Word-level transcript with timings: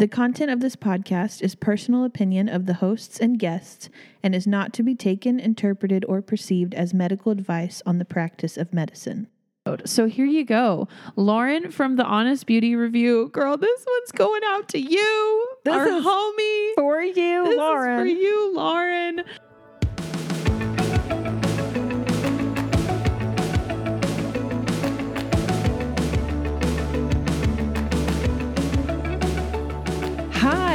The 0.00 0.08
content 0.08 0.50
of 0.50 0.60
this 0.60 0.76
podcast 0.76 1.42
is 1.42 1.54
personal 1.54 2.04
opinion 2.06 2.48
of 2.48 2.64
the 2.64 2.72
hosts 2.72 3.20
and 3.20 3.38
guests 3.38 3.90
and 4.22 4.34
is 4.34 4.46
not 4.46 4.72
to 4.72 4.82
be 4.82 4.94
taken, 4.94 5.38
interpreted, 5.38 6.06
or 6.08 6.22
perceived 6.22 6.72
as 6.72 6.94
medical 6.94 7.30
advice 7.30 7.82
on 7.84 7.98
the 7.98 8.06
practice 8.06 8.56
of 8.56 8.72
medicine. 8.72 9.26
So 9.84 10.06
here 10.06 10.24
you 10.24 10.42
go. 10.46 10.88
Lauren 11.16 11.70
from 11.70 11.96
the 11.96 12.04
Honest 12.06 12.46
Beauty 12.46 12.74
Review. 12.74 13.28
Girl, 13.34 13.58
this 13.58 13.84
one's 13.86 14.12
going 14.12 14.40
out 14.46 14.68
to 14.70 14.78
you. 14.78 15.48
This 15.66 15.74
our 15.74 15.86
is 15.86 16.02
homie. 16.02 16.74
For 16.76 17.02
you, 17.02 17.44
This 17.44 17.58
Lauren. 17.58 18.06
is 18.06 18.14
for 18.14 18.20
you, 18.20 18.54
Lauren. 18.54 19.22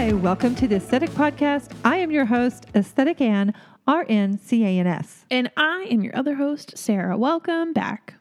Hi, 0.05 0.13
welcome 0.13 0.53
to 0.57 0.67
the 0.67 0.75
Aesthetic 0.75 1.09
Podcast. 1.09 1.71
I 1.83 1.97
am 1.97 2.11
your 2.11 2.25
host, 2.25 2.67
Aesthetic 2.75 3.19
Anne, 3.19 3.55
RN 3.87 4.37
CANS. 4.37 5.25
And 5.31 5.49
I 5.57 5.87
am 5.89 6.03
your 6.03 6.15
other 6.15 6.35
host, 6.35 6.77
Sarah. 6.77 7.17
Welcome 7.17 7.73
back. 7.73 8.13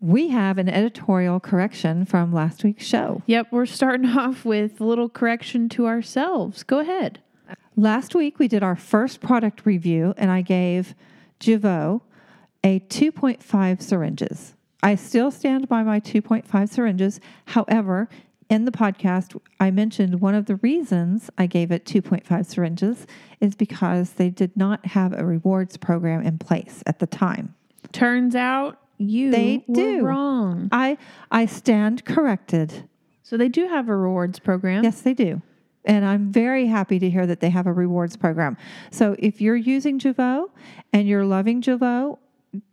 We 0.00 0.30
have 0.30 0.58
an 0.58 0.68
editorial 0.68 1.38
correction 1.38 2.04
from 2.04 2.32
last 2.32 2.64
week's 2.64 2.84
show. 2.84 3.22
Yep, 3.26 3.52
we're 3.52 3.66
starting 3.66 4.06
off 4.18 4.44
with 4.44 4.80
a 4.80 4.84
little 4.84 5.08
correction 5.08 5.68
to 5.68 5.86
ourselves. 5.86 6.64
Go 6.64 6.80
ahead. 6.80 7.20
Last 7.76 8.12
week, 8.16 8.40
we 8.40 8.48
did 8.48 8.64
our 8.64 8.74
first 8.74 9.20
product 9.20 9.64
review, 9.64 10.14
and 10.16 10.32
I 10.32 10.42
gave 10.42 10.96
Jeuveau 11.38 12.00
a 12.64 12.80
2.5 12.80 13.80
syringes. 13.80 14.54
I 14.82 14.96
still 14.96 15.30
stand 15.30 15.68
by 15.68 15.84
my 15.84 16.00
2.5 16.00 16.68
syringes. 16.68 17.20
However, 17.44 18.08
in 18.50 18.64
the 18.66 18.72
podcast, 18.72 19.40
I 19.58 19.70
mentioned 19.70 20.20
one 20.20 20.34
of 20.34 20.46
the 20.46 20.56
reasons 20.56 21.30
I 21.38 21.46
gave 21.46 21.70
it 21.70 21.84
2.5 21.86 22.44
syringes 22.46 23.06
is 23.40 23.54
because 23.54 24.12
they 24.14 24.28
did 24.28 24.56
not 24.56 24.84
have 24.86 25.12
a 25.18 25.24
rewards 25.24 25.76
program 25.76 26.22
in 26.22 26.36
place 26.38 26.82
at 26.84 26.98
the 26.98 27.06
time. 27.06 27.54
Turns 27.92 28.34
out 28.34 28.78
you 28.98 29.30
They 29.30 29.64
were 29.66 29.74
do. 29.74 30.02
wrong. 30.02 30.68
I 30.72 30.98
I 31.30 31.46
stand 31.46 32.04
corrected. 32.04 32.88
So 33.22 33.36
they 33.36 33.48
do 33.48 33.68
have 33.68 33.88
a 33.88 33.96
rewards 33.96 34.38
program. 34.40 34.84
Yes, 34.84 35.00
they 35.00 35.14
do. 35.14 35.40
And 35.84 36.04
I'm 36.04 36.30
very 36.30 36.66
happy 36.66 36.98
to 36.98 37.08
hear 37.08 37.26
that 37.26 37.40
they 37.40 37.48
have 37.50 37.66
a 37.66 37.72
rewards 37.72 38.16
program. 38.16 38.56
So 38.90 39.16
if 39.18 39.40
you're 39.40 39.56
using 39.56 39.98
Jeuveau 39.98 40.50
and 40.92 41.08
you're 41.08 41.24
loving 41.24 41.62
Jeuveau, 41.62 42.18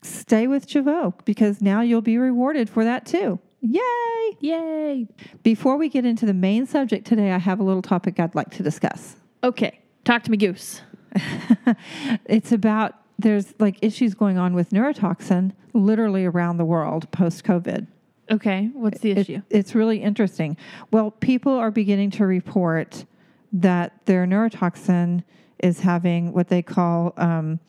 stay 0.01 0.47
with 0.47 0.67
Jeuveau 0.67 1.13
because 1.23 1.61
now 1.61 1.81
you'll 1.81 2.01
be 2.01 2.17
rewarded 2.17 2.69
for 2.69 2.83
that 2.83 3.05
too. 3.05 3.39
Yay! 3.69 4.37
Yay. 4.39 5.07
Before 5.43 5.77
we 5.77 5.89
get 5.89 6.05
into 6.05 6.25
the 6.25 6.33
main 6.33 6.65
subject 6.65 7.05
today, 7.05 7.31
I 7.31 7.37
have 7.37 7.59
a 7.59 7.63
little 7.63 7.81
topic 7.81 8.19
I'd 8.19 8.35
like 8.35 8.51
to 8.51 8.63
discuss. 8.63 9.15
Okay. 9.43 9.79
Talk 10.03 10.23
to 10.23 10.31
me, 10.31 10.37
Goose. 10.37 10.81
it's 12.25 12.51
about 12.51 12.95
there's 13.19 13.53
like 13.59 13.77
issues 13.81 14.13
going 14.13 14.37
on 14.37 14.53
with 14.53 14.69
neurotoxin 14.69 15.51
literally 15.73 16.23
around 16.25 16.57
the 16.57 16.65
world 16.65 17.09
post 17.11 17.43
COVID. 17.43 17.87
Okay. 18.29 18.69
What's 18.73 18.99
the 18.99 19.11
It- 19.11 19.17
issue? 19.17 19.41
it's 19.49 19.73
really 19.75 20.01
interesting. 20.01 20.55
Well, 20.91 21.11
people 21.11 21.53
are 21.53 21.71
beginning 21.71 22.11
to 22.11 22.25
report 22.25 23.05
that 23.53 23.93
their 24.05 24.25
neurotoxin 24.27 25.23
is 25.63 25.79
having 25.79 26.31
what 26.33 26.49
they 26.49 26.61
call 26.61 27.13
um, 27.17 27.59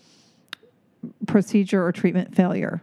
procedure 1.26 1.84
or 1.84 1.92
treatment 1.92 2.34
failure, 2.34 2.82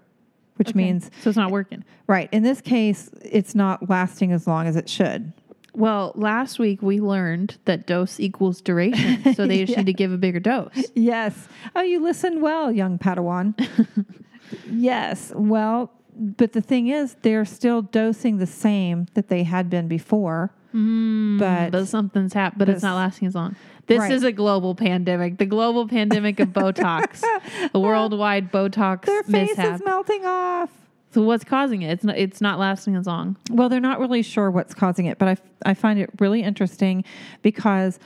which 0.56 0.70
Okay. 0.70 0.78
means, 0.78 1.11
so 1.22 1.30
it's 1.30 1.38
not 1.38 1.52
working. 1.52 1.84
right, 2.08 2.30
in 2.31 2.44
this 2.44 2.61
case, 2.61 3.09
it's 3.22 3.56
not 3.56 3.89
lasting 3.89 4.31
as 4.31 4.48
long 4.48 4.67
as 4.67 4.75
it 4.75 4.89
should. 4.89 5.34
Well, 5.73 6.14
last 6.16 6.58
week 6.58 6.81
we 6.81 7.02
learned 7.02 7.58
that 7.66 7.86
dose 7.86 8.20
equals 8.20 8.61
duration. 8.61 9.33
So 9.36 9.45
they 9.45 9.66
just 9.66 9.78
need 9.78 9.88
to 9.88 9.94
give 9.94 10.11
a 10.14 10.17
bigger 10.17 10.39
dose. 10.39 10.86
Yes. 10.95 11.50
Oh, 11.76 11.81
you 11.81 12.00
listened 12.02 12.42
well, 12.42 12.72
young 12.72 12.98
Padawan. 12.98 13.53
yes. 14.72 15.33
Well, 15.36 15.92
but 16.17 16.54
the 16.54 16.61
thing 16.61 16.88
is, 16.88 17.15
they're 17.23 17.44
still 17.45 17.82
dosing 17.82 18.38
the 18.38 18.48
same 18.48 19.08
that 19.15 19.27
they 19.27 19.44
had 19.44 19.70
been 19.70 19.88
before. 19.89 20.52
Mm, 20.75 21.39
but 21.39 21.71
But 21.71 21.87
something's 21.87 22.33
happened, 22.33 22.59
but 22.59 22.69
it's 22.69 22.83
not 22.83 22.95
lasting 22.95 23.27
as 23.27 23.36
long. 23.36 23.55
This 23.87 23.99
Right. 23.99 24.11
is 24.11 24.23
a 24.23 24.31
global 24.31 24.75
pandemic, 24.75 25.37
the 25.37 25.45
global 25.45 25.87
pandemic 25.87 26.39
of 26.39 26.49
Botox, 26.49 27.23
the 27.71 27.80
worldwide 27.80 28.52
Botox 28.52 29.05
their 29.05 29.23
face 29.23 29.49
mishap. 29.58 29.75
is 29.75 29.85
melting 29.85 30.25
off. 30.25 30.69
so 31.11 31.21
what's 31.21 31.43
causing 31.43 31.81
it? 31.83 31.91
It's 31.91 32.03
not. 32.03 32.17
It's 32.17 32.41
not 32.41 32.59
lasting 32.59 32.95
as 32.95 33.05
long. 33.05 33.37
Well, 33.52 33.69
they're 33.69 33.80
not 33.80 33.99
really 33.99 34.21
sure 34.23 34.49
what's 34.52 34.73
causing 34.73 35.05
it, 35.05 35.17
but 35.19 35.27
I, 35.30 35.37
I 35.71 35.73
find 35.75 35.99
it 35.99 36.09
really 36.19 36.41
interesting 36.43 37.03
because 37.41 37.99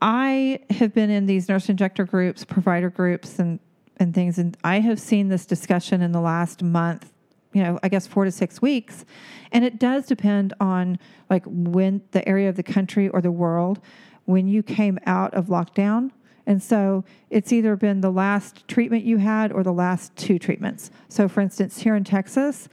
I 0.00 0.60
have 0.70 0.94
been 0.94 1.10
in 1.10 1.26
these 1.26 1.48
nurse 1.48 1.68
injector 1.68 2.04
groups, 2.04 2.44
provider 2.44 2.88
groups, 2.90 3.38
and, 3.38 3.58
and 3.98 4.14
things, 4.14 4.38
and 4.38 4.56
I 4.64 4.80
have 4.80 5.00
seen 5.00 5.28
this 5.28 5.46
discussion 5.46 6.00
in 6.00 6.12
the 6.12 6.20
last 6.20 6.62
month, 6.62 7.10
you 7.54 7.62
know, 7.62 7.78
I 7.82 7.88
guess 7.88 8.06
four 8.06 8.24
to 8.24 8.30
six 8.30 8.60
weeks. 8.60 9.06
And 9.52 9.64
it 9.64 9.78
does 9.78 10.06
depend 10.06 10.52
on 10.60 10.98
like 11.30 11.44
when 11.46 12.02
the 12.10 12.28
area 12.28 12.48
of 12.48 12.56
the 12.56 12.62
country 12.62 13.08
or 13.08 13.22
the 13.22 13.30
world 13.30 13.80
when 14.26 14.48
you 14.48 14.62
came 14.62 14.98
out 15.06 15.32
of 15.32 15.46
lockdown. 15.46 16.10
And 16.46 16.62
so 16.62 17.04
it's 17.30 17.52
either 17.52 17.74
been 17.76 18.02
the 18.02 18.10
last 18.10 18.68
treatment 18.68 19.04
you 19.04 19.16
had 19.18 19.50
or 19.52 19.62
the 19.62 19.72
last 19.72 20.14
two 20.16 20.38
treatments. 20.38 20.90
So, 21.08 21.26
for 21.28 21.40
instance, 21.40 21.78
here 21.78 21.94
in 21.94 22.04
Texas, 22.04 22.68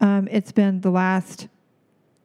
um, 0.00 0.26
it's 0.30 0.52
been 0.52 0.80
the 0.80 0.90
last 0.90 1.48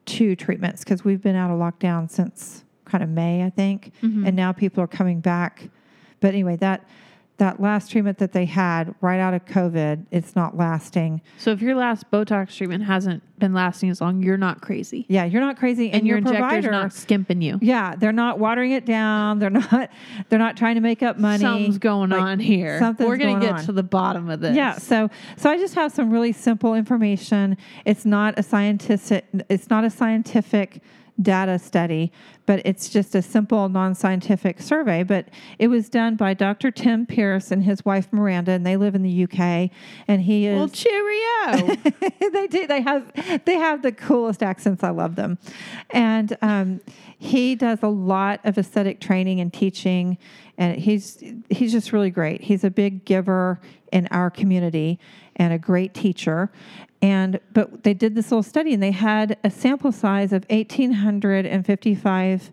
two 0.06 0.36
treatments 0.36 0.84
because 0.84 1.04
we've 1.04 1.20
been 1.20 1.36
out 1.36 1.50
of 1.50 1.58
lockdown 1.58 2.10
since 2.10 2.64
kind 2.86 3.02
of 3.04 3.10
May, 3.10 3.42
I 3.42 3.50
think, 3.50 3.92
and 4.26 4.36
now 4.36 4.52
people 4.52 4.82
are 4.82 4.86
coming 4.86 5.20
back. 5.20 5.68
But 6.20 6.28
anyway, 6.28 6.56
that 6.56 6.88
that 7.38 7.60
last 7.60 7.90
treatment 7.90 8.16
that 8.18 8.32
they 8.32 8.46
had 8.46 8.94
right 9.02 9.20
out 9.20 9.34
of 9.34 9.44
COVID, 9.44 10.06
it's 10.10 10.34
not 10.34 10.56
lasting. 10.56 11.20
So 11.36 11.50
if 11.50 11.60
your 11.60 11.74
last 11.74 12.10
Botox 12.10 12.56
treatment 12.56 12.84
hasn't 12.84 13.22
been 13.38 13.52
lasting 13.52 13.90
as 13.90 14.00
long, 14.00 14.22
you're 14.22 14.38
not 14.38 14.62
crazy, 14.62 15.04
Yeah, 15.08 15.26
you're 15.26 15.42
not 15.42 15.58
crazy, 15.58 15.86
and, 15.86 15.96
and, 15.96 16.06
your, 16.06 16.16
your 16.16 16.28
injector's 16.28 16.40
provider. 16.64 16.70
not 16.70 16.92
skimping 16.94 17.42
you. 17.42 17.58
yeah, 17.60 17.94
they're 17.94 18.10
not 18.12 18.38
watering 18.38 18.70
it 18.72 18.86
down. 18.86 19.38
They're 19.38 19.50
not. 19.50 19.90
They're 20.30 20.38
not 20.38 20.56
trying 20.56 20.76
to 20.76 20.80
make 20.80 21.02
up 21.02 21.18
money. 21.18 21.42
Something's 21.42 21.78
going 21.78 22.10
Like, 22.10 22.20
on 22.22 22.38
here. 22.40 22.78
something's 22.78 23.06
We're 23.08 23.16
gonna 23.18 23.32
going 23.32 23.42
get 23.42 23.52
on. 23.60 23.64
to 23.66 23.72
the 23.72 23.82
bottom 23.82 24.30
of 24.30 24.40
this. 24.40 24.56
Yeah, 24.56 24.78
so 24.78 25.10
so 25.36 25.50
I 25.50 25.58
just 25.58 25.74
have 25.74 25.92
some 25.92 26.10
really 26.10 26.32
simple 26.32 26.74
information. 26.74 27.56
It's 27.84 28.04
not 28.06 28.38
a 28.38 28.42
scientific 28.42 29.26
it's 29.50 29.68
not 29.68 29.84
a 29.84 29.90
scientific 29.90 30.80
data 31.20 31.58
study, 31.58 32.12
but 32.44 32.60
it's 32.64 32.88
just 32.88 33.14
a 33.14 33.22
simple 33.22 33.68
non-scientific 33.68 34.60
survey, 34.60 35.02
but 35.02 35.28
it 35.58 35.68
was 35.68 35.88
done 35.88 36.16
by 36.16 36.34
Dr. 36.34 36.70
Tim 36.70 37.06
Pierce 37.06 37.50
and 37.50 37.64
his 37.64 37.84
wife 37.84 38.12
Miranda 38.12 38.52
and 38.52 38.66
they 38.66 38.76
live 38.76 38.94
in 38.94 39.02
the 39.02 39.24
UK 39.24 39.70
and 40.08 40.22
he 40.22 40.46
is 40.46 40.56
Well, 40.56 40.68
cheerio. 40.68 41.76
they 42.32 42.46
do. 42.46 42.66
They 42.66 42.82
have 42.82 43.44
they 43.44 43.54
have 43.54 43.82
the 43.82 43.92
coolest 43.92 44.42
accents. 44.42 44.82
I 44.82 44.90
love 44.90 45.16
them, 45.16 45.38
and 45.90 46.36
um, 46.42 46.80
he 47.18 47.54
does 47.54 47.82
a 47.82 47.88
lot 47.88 48.40
of 48.44 48.58
aesthetic 48.58 49.00
training 49.00 49.40
and 49.40 49.52
teaching, 49.52 50.18
and 50.58 50.76
he's 50.76 51.22
he's 51.50 51.72
just 51.72 51.92
really 51.92 52.10
great. 52.10 52.42
He's 52.42 52.64
a 52.64 52.70
big 52.70 53.04
giver 53.04 53.60
in 53.92 54.08
our 54.10 54.30
community 54.30 54.98
and 55.36 55.52
a 55.52 55.58
great 55.58 55.94
teacher. 55.94 56.50
And 57.02 57.40
but 57.52 57.84
they 57.84 57.94
did 57.94 58.14
this 58.14 58.30
little 58.30 58.42
study, 58.42 58.74
and 58.74 58.82
they 58.82 58.90
had 58.90 59.38
a 59.44 59.50
sample 59.50 59.92
size 59.92 60.32
of 60.32 60.44
eighteen 60.50 60.92
hundred 60.92 61.46
and 61.46 61.64
fifty-five 61.64 62.50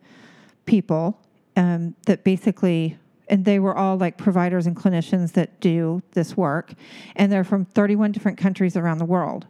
people 0.65 1.19
um, 1.55 1.95
that 2.05 2.23
basically 2.23 2.97
and 3.29 3.45
they 3.45 3.57
were 3.59 3.75
all 3.75 3.97
like 3.97 4.17
providers 4.17 4.67
and 4.67 4.75
clinicians 4.75 5.33
that 5.33 5.59
do 5.59 6.01
this 6.11 6.35
work. 6.35 6.73
And 7.15 7.31
they're 7.31 7.43
from 7.43 7.65
31 7.65 8.11
different 8.11 8.37
countries 8.37 8.75
around 8.75 8.97
the 8.97 9.05
world. 9.05 9.47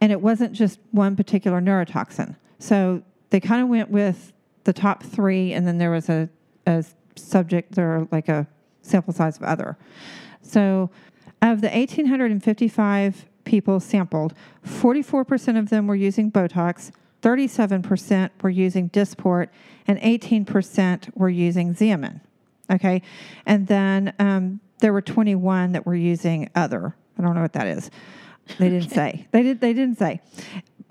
And 0.00 0.12
it 0.12 0.20
wasn't 0.20 0.52
just 0.52 0.78
one 0.90 1.16
particular 1.16 1.60
neurotoxin. 1.60 2.36
So 2.58 3.02
they 3.30 3.40
kind 3.40 3.62
of 3.62 3.68
went 3.68 3.90
with 3.90 4.32
the 4.64 4.72
top 4.72 5.02
three 5.02 5.52
and 5.52 5.66
then 5.66 5.78
there 5.78 5.90
was 5.90 6.08
a, 6.08 6.28
a 6.66 6.84
subject 7.14 7.78
or 7.78 8.08
like 8.10 8.28
a 8.28 8.46
sample 8.82 9.12
size 9.12 9.36
of 9.36 9.44
other. 9.44 9.78
So 10.42 10.90
of 11.42 11.60
the 11.60 11.68
1855 11.68 13.26
people 13.44 13.78
sampled 13.78 14.34
44% 14.64 15.58
of 15.58 15.68
them 15.70 15.86
were 15.86 15.94
using 15.94 16.32
botox 16.32 16.90
37% 17.26 18.30
were 18.40 18.50
using 18.50 18.88
Dysport, 18.90 19.48
and 19.88 19.98
18% 20.00 21.10
were 21.16 21.28
using 21.28 21.74
Xeomin. 21.74 22.20
Okay, 22.70 23.02
and 23.46 23.66
then 23.66 24.14
um, 24.20 24.60
there 24.78 24.92
were 24.92 25.02
21 25.02 25.72
that 25.72 25.86
were 25.86 25.96
using 25.96 26.48
other. 26.54 26.94
I 27.18 27.22
don't 27.22 27.34
know 27.34 27.42
what 27.42 27.52
that 27.54 27.66
is. 27.66 27.90
They 28.58 28.68
didn't 28.68 28.90
say. 28.90 29.26
They 29.32 29.42
did. 29.42 29.60
They 29.60 29.72
didn't 29.72 29.98
say. 29.98 30.20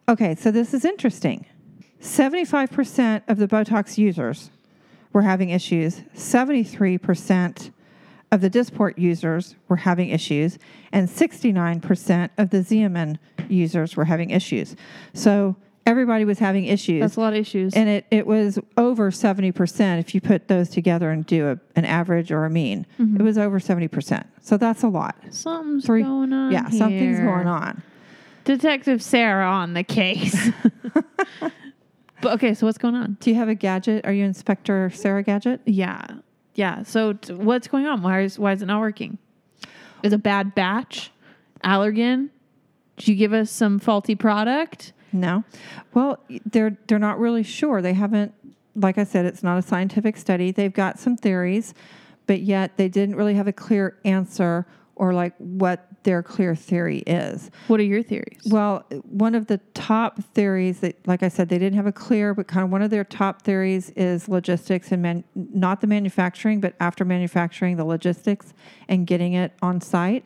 Okay, 0.10 0.36
so 0.36 0.52
this 0.52 0.74
is 0.74 0.84
interesting. 0.84 1.46
75% 2.02 3.24
of 3.30 3.38
the 3.38 3.48
Botox 3.48 3.98
users 3.98 4.52
were 5.14 5.22
having 5.22 5.50
issues. 5.50 6.02
73% 6.16 7.72
of 8.32 8.42
the 8.42 8.50
Dysport 8.50 8.98
users 8.98 9.56
were 9.68 9.78
having 9.78 10.10
issues, 10.10 10.58
and 10.92 11.08
69% 11.08 12.30
of 12.38 12.50
the 12.50 12.58
Xeomin 12.58 13.18
users 13.50 13.96
were 13.96 14.06
having 14.06 14.32
issues. 14.32 14.76
So 15.14 15.56
everybody 15.86 16.26
was 16.26 16.40
having 16.40 16.66
issues. 16.66 17.02
That's 17.02 17.16
a 17.16 17.20
lot 17.20 17.34
of 17.34 17.40
issues. 17.40 17.74
and 17.76 17.88
it, 17.88 18.06
it 18.10 18.26
was 18.26 18.58
over 18.78 19.12
70% 19.12 20.00
if 20.00 20.16
you 20.16 20.22
put 20.22 20.48
those 20.48 20.70
together 20.70 21.12
and 21.12 21.26
do 21.26 21.50
a, 21.52 21.60
an 21.76 21.86
average 21.86 22.32
or 22.32 22.46
a 22.46 22.50
mean. 22.50 22.86
Mm-hmm. 23.00 23.18
It 23.18 23.24
was 23.24 23.38
over 23.38 23.60
70%. 23.60 24.26
So 24.42 24.58
that's 24.58 24.84
a 24.84 24.88
lot. 24.88 25.16
Something's 25.30 25.86
Three- 25.86 26.04
going 26.04 26.34
on. 26.34 26.52
yeah, 26.52 26.70
something's 26.70 27.20
going 27.20 27.48
on. 27.48 27.84
Detective 28.44 29.02
Sarah 29.02 29.48
on 29.48 29.74
the 29.74 29.84
case. 29.84 30.50
but 32.22 32.34
okay, 32.34 32.54
so 32.54 32.66
what's 32.66 32.78
going 32.78 32.96
on? 32.96 33.18
Do 33.20 33.30
you 33.32 33.36
have 33.38 33.50
a 33.50 33.56
gadget? 33.56 34.06
Are 34.06 34.14
you 34.14 34.24
Inspector 34.24 34.92
Sarah 34.92 35.24
Gadget? 35.24 35.62
Yeah, 35.66 36.06
yeah. 36.56 36.84
So 36.84 37.14
t- 37.14 37.34
what's 37.34 37.68
going 37.68 37.86
on? 37.86 38.02
Why 38.02 38.22
is 38.22 38.40
why 38.40 38.54
is 38.54 38.62
it 38.62 38.66
not 38.66 38.80
working? 38.80 39.18
Is 40.04 40.14
a 40.14 40.18
bad 40.18 40.56
batch? 40.56 41.12
Allergen? 41.64 42.30
Did 42.98 43.08
you 43.10 43.16
give 43.16 43.34
us 43.34 43.52
some 43.52 43.80
faulty 43.80 44.16
product? 44.16 44.94
No. 45.12 45.44
Well, 45.94 46.20
they're 46.46 46.78
they're 46.88 47.00
not 47.00 47.20
really 47.20 47.44
sure. 47.44 47.82
They 47.82 47.94
haven't 47.94 48.34
like 48.76 48.98
I 48.98 49.04
said 49.04 49.26
it's 49.26 49.44
not 49.44 49.58
a 49.58 49.62
scientific 49.62 50.18
study. 50.18 50.52
They've 50.52 50.74
got 50.74 51.00
some 51.00 51.16
theories, 51.18 51.74
but 52.28 52.42
yet 52.42 52.78
they 52.78 52.90
didn't 52.90 53.16
really 53.16 53.36
have 53.36 53.48
a 53.48 53.54
clear 53.54 53.98
answer 54.06 54.66
or 54.96 55.14
like 55.14 55.34
what 55.38 55.88
their 56.04 56.24
clear 56.24 56.56
theory 56.56 57.00
is. 57.00 57.52
What 57.68 57.80
are 57.80 57.84
your 57.84 58.04
theories? 58.04 58.42
Well, 58.46 58.86
one 59.04 59.36
of 59.36 59.48
the 59.48 59.58
top 59.74 60.24
theories 60.34 60.80
that 60.82 60.96
like 61.08 61.24
I 61.24 61.28
said 61.28 61.50
they 61.50 61.58
didn't 61.58 61.76
have 61.76 61.88
a 61.88 61.92
clear 61.92 62.34
but 62.34 62.48
kind 62.48 62.64
of 62.64 62.72
one 62.72 62.82
of 62.82 62.92
their 62.92 63.04
top 63.04 63.42
theories 63.42 63.90
is 63.92 64.30
logistics 64.30 64.92
and 64.92 65.02
man, 65.02 65.24
not 65.36 65.82
the 65.82 65.88
manufacturing 65.88 66.62
but 66.62 66.76
after 66.80 67.04
manufacturing 67.04 67.78
the 67.78 67.86
logistics 67.86 68.54
and 68.88 69.08
getting 69.08 69.34
it 69.34 69.52
on 69.62 69.82
site 69.82 70.26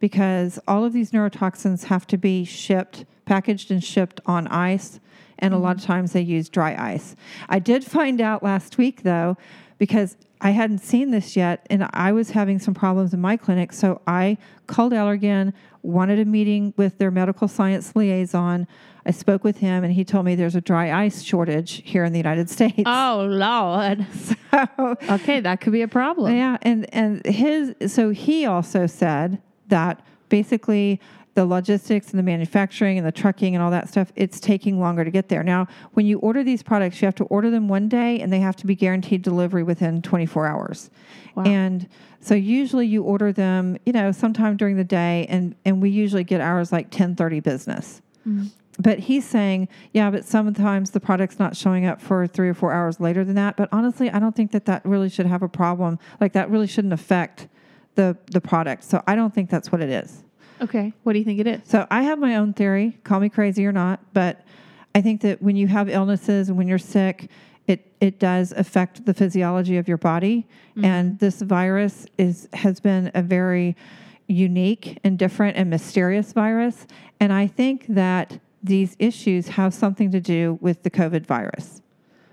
because 0.00 0.58
all 0.66 0.84
of 0.84 0.92
these 0.92 1.12
neurotoxins 1.12 1.84
have 1.84 2.06
to 2.08 2.16
be 2.16 2.44
shipped, 2.44 3.04
packaged 3.26 3.70
and 3.70 3.84
shipped 3.84 4.20
on 4.26 4.48
ice, 4.48 4.98
and 5.38 5.54
a 5.54 5.58
lot 5.58 5.76
mm-hmm. 5.76 5.82
of 5.82 5.86
times 5.86 6.12
they 6.12 6.22
use 6.22 6.48
dry 6.48 6.74
ice. 6.74 7.14
I 7.48 7.58
did 7.58 7.84
find 7.84 8.20
out 8.20 8.42
last 8.42 8.78
week 8.78 9.02
though, 9.02 9.36
because 9.78 10.16
I 10.42 10.50
hadn't 10.50 10.78
seen 10.78 11.10
this 11.10 11.36
yet, 11.36 11.66
and 11.68 11.86
I 11.92 12.12
was 12.12 12.30
having 12.30 12.58
some 12.58 12.72
problems 12.74 13.12
in 13.12 13.20
my 13.20 13.36
clinic, 13.36 13.72
so 13.72 14.00
I 14.06 14.38
called 14.66 14.92
Allergan, 14.92 15.52
wanted 15.82 16.18
a 16.18 16.24
meeting 16.24 16.72
with 16.76 16.98
their 16.98 17.10
medical 17.10 17.46
science 17.48 17.94
liaison. 17.94 18.66
I 19.04 19.10
spoke 19.10 19.44
with 19.44 19.58
him, 19.58 19.84
and 19.84 19.92
he 19.92 20.04
told 20.04 20.24
me 20.24 20.34
there's 20.34 20.54
a 20.56 20.60
dry 20.60 20.92
ice 21.04 21.22
shortage 21.22 21.82
here 21.84 22.04
in 22.04 22.12
the 22.12 22.18
United 22.18 22.48
States. 22.56 22.82
oh 22.86 23.26
Lord. 23.30 24.06
So, 24.52 24.96
Okay, 25.08 25.38
that 25.40 25.60
could 25.60 25.72
be 25.72 25.82
a 25.82 25.88
problem. 25.88 26.34
yeah, 26.34 26.56
and 26.62 26.92
and 26.92 27.24
his 27.24 27.74
so 27.92 28.10
he 28.10 28.46
also 28.46 28.86
said 28.86 29.40
that 29.68 30.02
basically 30.28 31.00
the 31.34 31.44
logistics 31.44 32.10
and 32.10 32.18
the 32.18 32.22
manufacturing 32.22 32.98
and 32.98 33.06
the 33.06 33.12
trucking 33.12 33.54
and 33.54 33.62
all 33.62 33.70
that 33.70 33.88
stuff 33.88 34.12
it's 34.16 34.40
taking 34.40 34.80
longer 34.80 35.04
to 35.04 35.10
get 35.10 35.28
there. 35.28 35.42
Now, 35.42 35.68
when 35.92 36.06
you 36.06 36.18
order 36.18 36.42
these 36.42 36.62
products, 36.62 37.00
you 37.00 37.06
have 37.06 37.14
to 37.16 37.24
order 37.24 37.50
them 37.50 37.68
one 37.68 37.88
day 37.88 38.20
and 38.20 38.32
they 38.32 38.40
have 38.40 38.56
to 38.56 38.66
be 38.66 38.74
guaranteed 38.74 39.22
delivery 39.22 39.62
within 39.62 40.02
24 40.02 40.46
hours. 40.46 40.90
Wow. 41.34 41.44
And 41.44 41.88
so 42.20 42.34
usually 42.34 42.86
you 42.86 43.02
order 43.02 43.32
them, 43.32 43.78
you 43.86 43.92
know, 43.92 44.12
sometime 44.12 44.56
during 44.56 44.76
the 44.76 44.84
day 44.84 45.26
and 45.28 45.54
and 45.64 45.80
we 45.80 45.90
usually 45.90 46.24
get 46.24 46.40
ours 46.40 46.72
like 46.72 46.90
10:30 46.90 47.42
business. 47.42 48.02
Hmm. 48.24 48.46
But 48.78 48.98
he's 49.00 49.26
saying, 49.26 49.68
yeah, 49.92 50.10
but 50.10 50.24
sometimes 50.24 50.90
the 50.90 51.00
product's 51.00 51.38
not 51.38 51.54
showing 51.54 51.84
up 51.84 52.00
for 52.00 52.26
three 52.26 52.48
or 52.48 52.54
four 52.54 52.72
hours 52.72 52.98
later 52.98 53.24
than 53.24 53.34
that. 53.34 53.56
But 53.56 53.68
honestly, 53.72 54.10
I 54.10 54.18
don't 54.18 54.34
think 54.34 54.52
that 54.52 54.64
that 54.66 54.84
really 54.86 55.10
should 55.10 55.26
have 55.26 55.42
a 55.42 55.48
problem. 55.48 55.98
Like 56.18 56.32
that 56.32 56.48
really 56.50 56.66
shouldn't 56.66 56.94
affect 56.94 57.48
the 57.94 58.16
the 58.30 58.40
product. 58.40 58.84
So 58.84 59.02
I 59.06 59.14
don't 59.14 59.34
think 59.34 59.50
that's 59.50 59.70
what 59.70 59.80
it 59.80 59.90
is. 59.90 60.24
Okay. 60.62 60.92
What 61.02 61.14
do 61.14 61.18
you 61.18 61.24
think 61.24 61.40
it 61.40 61.46
is? 61.46 61.60
So 61.64 61.86
I 61.90 62.02
have 62.02 62.18
my 62.18 62.36
own 62.36 62.52
theory. 62.52 62.98
Call 63.04 63.20
me 63.20 63.28
crazy 63.28 63.64
or 63.66 63.72
not, 63.72 64.00
but 64.12 64.44
I 64.94 65.00
think 65.00 65.20
that 65.22 65.40
when 65.40 65.56
you 65.56 65.66
have 65.68 65.88
illnesses 65.88 66.48
and 66.48 66.58
when 66.58 66.68
you're 66.68 66.78
sick, 66.78 67.30
it 67.66 67.92
it 68.00 68.18
does 68.18 68.52
affect 68.52 69.06
the 69.06 69.14
physiology 69.14 69.76
of 69.76 69.88
your 69.88 69.96
body. 69.96 70.46
Mm-hmm. 70.70 70.84
And 70.84 71.18
this 71.18 71.40
virus 71.42 72.06
is 72.18 72.48
has 72.52 72.80
been 72.80 73.10
a 73.14 73.22
very 73.22 73.76
unique 74.26 74.98
and 75.02 75.18
different 75.18 75.56
and 75.56 75.70
mysterious 75.70 76.32
virus. 76.32 76.86
And 77.18 77.32
I 77.32 77.46
think 77.46 77.86
that 77.88 78.38
these 78.62 78.96
issues 78.98 79.48
have 79.48 79.74
something 79.74 80.10
to 80.12 80.20
do 80.20 80.58
with 80.60 80.82
the 80.82 80.90
COVID 80.90 81.26
virus. 81.26 81.80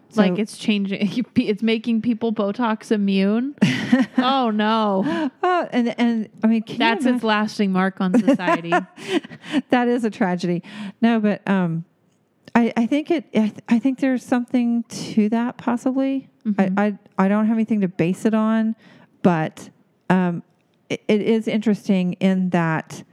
So- 0.10 0.22
like 0.22 0.40
it's 0.40 0.58
changing. 0.58 1.26
It's 1.36 1.62
making 1.64 2.02
people 2.02 2.34
Botox 2.34 2.92
immune. 2.92 3.56
oh 4.18 4.50
no, 4.50 5.30
Oh, 5.44 5.68
and 5.72 5.94
and 6.00 6.30
I 6.44 6.48
mean, 6.48 6.64
that's 6.78 7.06
its 7.06 7.24
lasting 7.24 7.72
mark 7.72 8.02
on 8.02 8.18
society. 8.18 8.72
that 9.70 9.88
is 9.88 10.04
a 10.04 10.10
tragedy. 10.10 10.64
No, 11.02 11.20
but 11.20 11.48
um, 11.48 11.86
I, 12.56 12.74
I 12.76 12.86
think 12.86 13.12
it. 13.12 13.26
I, 13.36 13.40
th- 13.40 13.54
I 13.70 13.80
think 13.80 14.00
there's 14.00 14.24
something 14.26 14.84
to 14.84 15.30
that 15.30 15.58
possibly. 15.58 16.30
I, 16.58 16.72
I 16.78 16.98
I 17.18 17.28
don't 17.28 17.46
have 17.48 17.58
anything 17.58 17.82
to 17.82 17.88
base 17.88 18.26
it 18.26 18.34
on, 18.34 18.76
but 19.22 19.70
um, 20.10 20.44
it, 20.90 21.04
it 21.08 21.22
is 21.22 21.48
interesting 21.48 22.14
in 22.14 22.50
that 22.52 23.04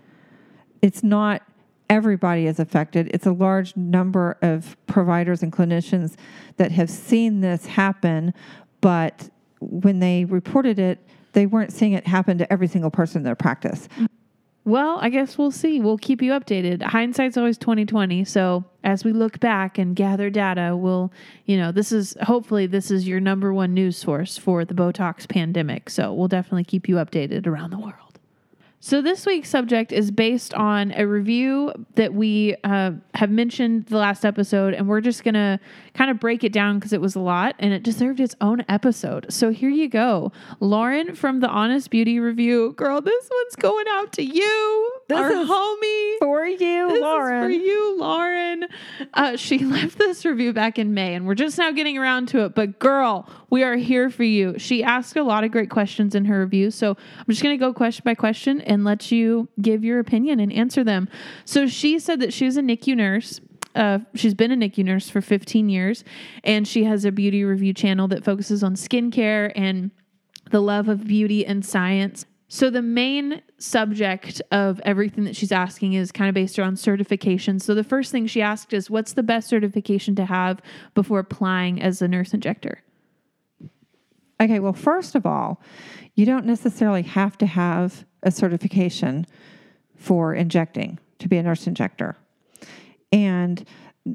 it's 0.82 1.02
not 1.02 1.42
everybody 1.90 2.46
is 2.46 2.58
affected. 2.58 3.10
It's 3.12 3.26
a 3.26 3.32
large 3.32 3.76
number 3.76 4.36
of 4.42 4.76
providers 4.86 5.42
and 5.42 5.52
clinicians 5.52 6.16
that 6.56 6.72
have 6.72 6.90
seen 6.90 7.40
this 7.40 7.66
happen, 7.66 8.34
but 8.80 9.28
when 9.60 10.00
they 10.00 10.24
reported 10.24 10.78
it, 10.78 10.98
they 11.32 11.46
weren't 11.46 11.72
seeing 11.72 11.92
it 11.92 12.06
happen 12.06 12.38
to 12.38 12.52
every 12.52 12.68
single 12.68 12.90
person 12.90 13.18
in 13.18 13.24
their 13.24 13.34
practice. 13.34 13.88
Well, 14.66 14.96
I 15.00 15.10
guess 15.10 15.36
we'll 15.36 15.50
see. 15.50 15.80
We'll 15.80 15.98
keep 15.98 16.22
you 16.22 16.32
updated. 16.32 16.82
Hindsight's 16.82 17.36
always 17.36 17.58
2020. 17.58 18.24
So 18.24 18.64
as 18.82 19.04
we 19.04 19.12
look 19.12 19.38
back 19.38 19.76
and 19.76 19.94
gather 19.94 20.30
data, 20.30 20.74
we'll, 20.74 21.12
you 21.44 21.58
know, 21.58 21.70
this 21.70 21.92
is 21.92 22.16
hopefully 22.22 22.66
this 22.66 22.90
is 22.90 23.06
your 23.06 23.20
number 23.20 23.52
one 23.52 23.74
news 23.74 23.98
source 23.98 24.38
for 24.38 24.64
the 24.64 24.72
Botox 24.72 25.28
pandemic. 25.28 25.90
So 25.90 26.14
we'll 26.14 26.28
definitely 26.28 26.64
keep 26.64 26.88
you 26.88 26.96
updated 26.96 27.46
around 27.46 27.72
the 27.72 27.78
world. 27.78 28.03
So 28.84 29.00
this 29.00 29.24
week's 29.24 29.48
subject 29.48 29.92
is 29.92 30.10
based 30.10 30.52
on 30.52 30.92
a 30.92 31.06
review 31.06 31.72
that 31.94 32.12
we 32.12 32.54
uh, 32.64 32.90
have 33.14 33.30
mentioned 33.30 33.86
the 33.86 33.96
last 33.96 34.26
episode, 34.26 34.74
and 34.74 34.86
we're 34.86 35.00
just 35.00 35.24
gonna 35.24 35.58
kind 35.94 36.10
of 36.10 36.20
break 36.20 36.44
it 36.44 36.52
down 36.52 36.78
because 36.78 36.92
it 36.92 37.00
was 37.00 37.14
a 37.14 37.20
lot 37.20 37.54
and 37.58 37.72
it 37.72 37.82
deserved 37.82 38.20
its 38.20 38.34
own 38.42 38.62
episode. 38.68 39.32
So 39.32 39.48
here 39.48 39.70
you 39.70 39.88
go, 39.88 40.32
Lauren 40.60 41.14
from 41.14 41.40
the 41.40 41.48
Honest 41.48 41.88
Beauty 41.88 42.20
Review. 42.20 42.74
Girl, 42.76 43.00
this 43.00 43.30
one's 43.32 43.56
going 43.56 43.86
out 43.88 44.12
to 44.12 44.22
you, 44.22 44.92
This 45.08 45.18
our 45.18 45.30
homie. 45.30 46.18
For 46.18 46.44
you, 46.44 46.88
This 46.90 47.00
Lauren. 47.00 47.50
is 47.50 47.56
for 47.56 47.64
you, 47.64 47.98
Lauren. 47.98 48.64
Uh, 49.14 49.36
she 49.36 49.58
left 49.64 49.96
this 49.96 50.26
review 50.26 50.52
back 50.52 50.78
in 50.78 50.92
May, 50.92 51.14
and 51.14 51.26
we're 51.26 51.34
just 51.34 51.56
now 51.56 51.70
getting 51.70 51.96
around 51.96 52.28
to 52.28 52.44
it. 52.44 52.54
But 52.54 52.78
girl, 52.80 53.26
we 53.48 53.62
are 53.62 53.76
here 53.76 54.10
for 54.10 54.24
you. 54.24 54.58
She 54.58 54.84
asked 54.84 55.16
a 55.16 55.22
lot 55.22 55.42
of 55.42 55.52
great 55.52 55.70
questions 55.70 56.14
in 56.14 56.26
her 56.26 56.40
review, 56.40 56.70
so 56.70 56.90
I'm 56.90 57.24
just 57.28 57.42
going 57.42 57.58
to 57.58 57.58
go 57.58 57.72
question 57.72 58.02
by 58.04 58.14
question 58.14 58.60
and 58.74 58.84
let 58.84 59.10
you 59.10 59.48
give 59.62 59.84
your 59.84 60.00
opinion 60.00 60.40
and 60.40 60.52
answer 60.52 60.84
them. 60.84 61.08
So 61.44 61.66
she 61.66 61.98
said 61.98 62.20
that 62.20 62.32
she 62.32 62.44
was 62.44 62.56
a 62.56 62.60
NICU 62.60 62.96
nurse. 62.96 63.40
Uh, 63.74 64.00
she's 64.14 64.34
been 64.34 64.52
a 64.52 64.56
NICU 64.56 64.84
nurse 64.84 65.08
for 65.08 65.20
15 65.20 65.68
years, 65.68 66.04
and 66.42 66.66
she 66.68 66.84
has 66.84 67.04
a 67.04 67.12
beauty 67.12 67.44
review 67.44 67.72
channel 67.72 68.08
that 68.08 68.24
focuses 68.24 68.62
on 68.62 68.74
skincare 68.74 69.52
and 69.54 69.90
the 70.50 70.60
love 70.60 70.88
of 70.88 71.06
beauty 71.06 71.46
and 71.46 71.64
science. 71.64 72.26
So, 72.48 72.70
the 72.70 72.82
main 72.82 73.42
subject 73.58 74.42
of 74.52 74.80
everything 74.84 75.24
that 75.24 75.34
she's 75.34 75.50
asking 75.50 75.94
is 75.94 76.12
kind 76.12 76.28
of 76.28 76.34
based 76.34 76.58
around 76.58 76.78
certification. 76.78 77.58
So, 77.58 77.74
the 77.74 77.82
first 77.82 78.12
thing 78.12 78.26
she 78.26 78.42
asked 78.42 78.72
is 78.72 78.90
what's 78.90 79.14
the 79.14 79.22
best 79.22 79.48
certification 79.48 80.14
to 80.16 80.26
have 80.26 80.60
before 80.94 81.18
applying 81.18 81.80
as 81.80 82.02
a 82.02 82.06
nurse 82.06 82.34
injector? 82.34 82.82
Okay, 84.40 84.60
well, 84.60 84.72
first 84.72 85.14
of 85.14 85.26
all, 85.26 85.60
you 86.14 86.26
don't 86.26 86.46
necessarily 86.46 87.02
have 87.02 87.36
to 87.38 87.46
have 87.46 88.04
a 88.24 88.30
certification 88.30 89.26
for 89.96 90.34
injecting 90.34 90.98
to 91.18 91.28
be 91.28 91.36
a 91.36 91.42
nurse 91.42 91.66
injector. 91.66 92.16
And 93.12 93.64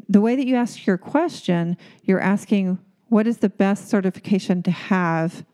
the 0.07 0.21
way 0.21 0.35
that 0.35 0.45
you 0.45 0.55
ask 0.55 0.85
your 0.85 0.97
question, 0.97 1.77
you're 2.03 2.19
asking 2.19 2.79
what 3.07 3.25
is 3.25 3.37
the 3.37 3.49
best 3.49 3.89
certification 3.89 4.61
to 4.63 4.71
have 4.71 5.45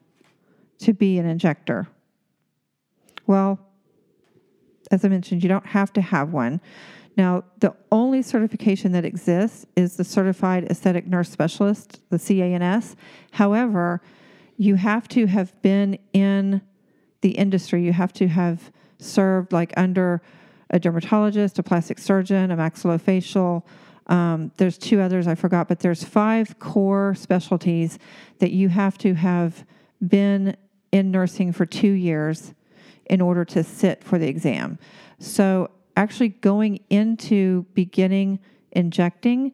to 0.80 0.94
be 0.94 1.18
an 1.20 1.26
injector? 1.26 1.88
Well, 3.28 3.60
as 4.92 5.06
I 5.06 5.08
mentioned, 5.08 5.42
you 5.42 5.50
don't 5.50 5.68
have 5.68 5.94
to 5.94 6.02
have 6.02 6.34
one. 6.34 6.62
Now, 7.18 7.46
the 7.60 7.74
only 7.92 8.22
certification 8.22 8.92
that 8.92 9.06
exists 9.06 9.66
is 9.76 9.96
the 9.96 10.04
Certified 10.04 10.66
Aesthetic 10.66 11.08
Nurse 11.08 11.30
Specialist, 11.30 12.02
the 12.10 12.20
CANS. 12.20 12.96
However, 13.32 14.02
you 14.58 14.76
have 14.76 15.08
to 15.10 15.28
have 15.28 15.60
been 15.62 15.98
in 16.14 16.62
the 17.26 17.32
industry. 17.32 17.84
You 17.84 17.92
have 17.92 18.14
to 18.14 18.28
have 18.28 18.72
served 19.00 19.52
like 19.52 19.74
under 19.76 20.22
a 20.70 20.78
dermatologist, 20.78 21.58
a 21.58 21.64
plastic 21.64 21.98
surgeon, 21.98 22.52
a 22.52 22.56
maxillofacial. 22.56 23.64
Um, 24.06 24.52
there's 24.58 24.78
two 24.78 25.02
others 25.02 25.26
I 25.26 25.34
forgot, 25.34 25.68
but 25.68 25.80
there's 25.80 26.04
five 26.04 26.60
core 26.60 27.16
specialties 27.16 27.98
that 28.38 28.52
you 28.52 28.70
have 28.70 29.00
to 29.00 29.16
have 29.16 29.66
been 30.08 30.56
in 30.92 31.10
nursing 31.10 31.52
for 31.52 31.66
two 31.66 31.94
years 31.94 32.54
in 33.08 33.22
order 33.22 33.44
to 33.44 33.64
sit 33.64 34.04
for 34.04 34.20
the 34.20 34.28
exam. 34.28 34.78
So, 35.18 35.72
actually, 35.98 36.30
going 36.30 36.80
into 36.92 37.66
beginning 37.74 38.38
injecting, 38.72 39.52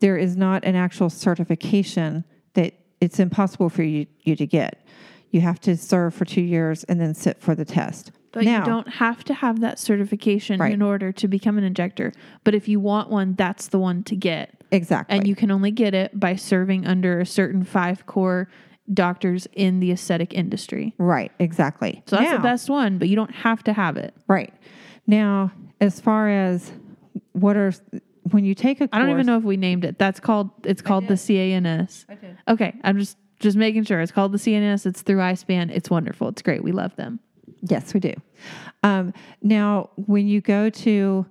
there 0.00 0.16
is 0.16 0.34
not 0.34 0.64
an 0.64 0.76
actual 0.76 1.10
certification 1.10 2.24
that 2.54 2.72
it's 3.02 3.20
impossible 3.20 3.68
for 3.68 3.82
you, 3.82 4.06
you 4.22 4.34
to 4.34 4.46
get. 4.46 4.82
You 5.32 5.40
have 5.40 5.58
to 5.62 5.76
serve 5.76 6.14
for 6.14 6.24
two 6.24 6.40
years 6.42 6.84
and 6.84 7.00
then 7.00 7.14
sit 7.14 7.40
for 7.40 7.54
the 7.56 7.64
test. 7.64 8.12
But 8.32 8.44
now, 8.44 8.60
you 8.60 8.64
don't 8.64 8.88
have 8.88 9.24
to 9.24 9.34
have 9.34 9.60
that 9.60 9.78
certification 9.78 10.58
Right. 10.60 10.72
in 10.72 10.80
order 10.80 11.10
to 11.12 11.28
become 11.28 11.58
an 11.58 11.64
injector. 11.64 12.12
But 12.44 12.54
if 12.54 12.66
you 12.68 12.80
want 12.80 13.10
one, 13.10 13.34
that's 13.34 13.66
the 13.68 13.78
one 13.78 14.04
to 14.04 14.14
get. 14.16 14.54
exactly. 14.70 15.18
And 15.18 15.26
you 15.26 15.34
can 15.34 15.50
only 15.50 15.70
get 15.70 15.92
it 15.92 16.18
by 16.18 16.34
serving 16.36 16.86
under 16.86 17.20
a 17.20 17.26
certain 17.26 17.62
five 17.64 18.06
core 18.06 18.48
doctors 18.92 19.46
in 19.52 19.80
the 19.80 19.90
aesthetic 19.92 20.32
industry. 20.32 20.94
right, 20.98 21.30
exactly. 21.38 22.02
So 22.06 22.16
that's 22.16 22.30
Now- 22.30 22.36
the 22.38 22.42
best 22.42 22.70
one, 22.70 22.96
but 22.98 23.08
you 23.08 23.16
don't 23.16 23.34
have 23.34 23.62
to 23.64 23.72
have 23.74 23.96
it. 23.98 24.14
Right. 24.28 24.52
Now, 25.06 25.52
as 25.80 26.00
far 26.00 26.28
as 26.28 26.72
what 27.32 27.56
are 27.56 27.72
when 28.30 28.44
you 28.44 28.54
take 28.54 28.80
a 28.80 28.86
course, 28.88 28.90
I 28.92 28.98
don't 29.00 29.10
even 29.10 29.26
know 29.26 29.36
if 29.36 29.42
we 29.44 29.56
named 29.56 29.84
it. 29.84 29.98
That's 29.98 30.20
called 30.20 30.50
it's 30.64 30.80
called 30.80 31.06
the 31.08 31.16
CANS. 31.16 32.06
I 32.08 32.14
did. 32.14 32.36
Okay, 32.48 32.72
I'm 32.84 32.98
just 32.98 33.16
just 33.42 33.56
making 33.56 33.84
sure. 33.84 34.00
It's 34.00 34.12
called 34.12 34.32
the 34.32 34.38
CNS. 34.38 34.86
It's 34.86 35.02
through 35.02 35.18
ISPAN. 35.18 35.70
It's 35.70 35.90
wonderful. 35.90 36.28
It's 36.28 36.42
great. 36.42 36.64
We 36.64 36.72
love 36.72 36.96
them. 36.96 37.20
Yes, 37.62 37.92
we 37.92 38.00
do. 38.00 38.14
Um, 38.82 39.12
now, 39.42 39.90
when 39.96 40.26
you 40.26 40.40
go 40.40 40.70
to 40.70 41.26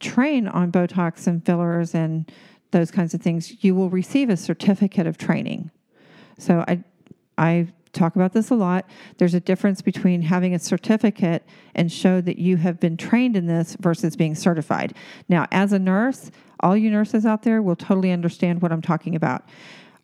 train 0.00 0.48
on 0.48 0.72
Botox 0.72 1.26
and 1.26 1.44
fillers 1.44 1.94
and 1.94 2.30
those 2.70 2.90
kinds 2.90 3.14
of 3.14 3.20
things, 3.20 3.62
you 3.62 3.74
will 3.74 3.90
receive 3.90 4.30
a 4.30 4.36
certificate 4.36 5.06
of 5.06 5.18
training. 5.18 5.70
So 6.38 6.64
I, 6.66 6.82
I 7.38 7.68
talk 7.92 8.14
about 8.14 8.32
this 8.32 8.50
a 8.50 8.54
lot. 8.54 8.88
There's 9.18 9.34
a 9.34 9.40
difference 9.40 9.82
between 9.82 10.22
having 10.22 10.54
a 10.54 10.58
certificate 10.58 11.44
and 11.74 11.90
show 11.90 12.20
that 12.20 12.38
you 12.38 12.58
have 12.58 12.78
been 12.78 12.96
trained 12.96 13.36
in 13.36 13.46
this 13.46 13.76
versus 13.80 14.16
being 14.16 14.34
certified. 14.34 14.94
Now, 15.28 15.46
as 15.50 15.72
a 15.72 15.78
nurse, 15.78 16.30
all 16.60 16.76
you 16.76 16.90
nurses 16.90 17.26
out 17.26 17.42
there 17.42 17.62
will 17.62 17.76
totally 17.76 18.12
understand 18.12 18.62
what 18.62 18.72
I'm 18.72 18.82
talking 18.82 19.14
about. 19.14 19.48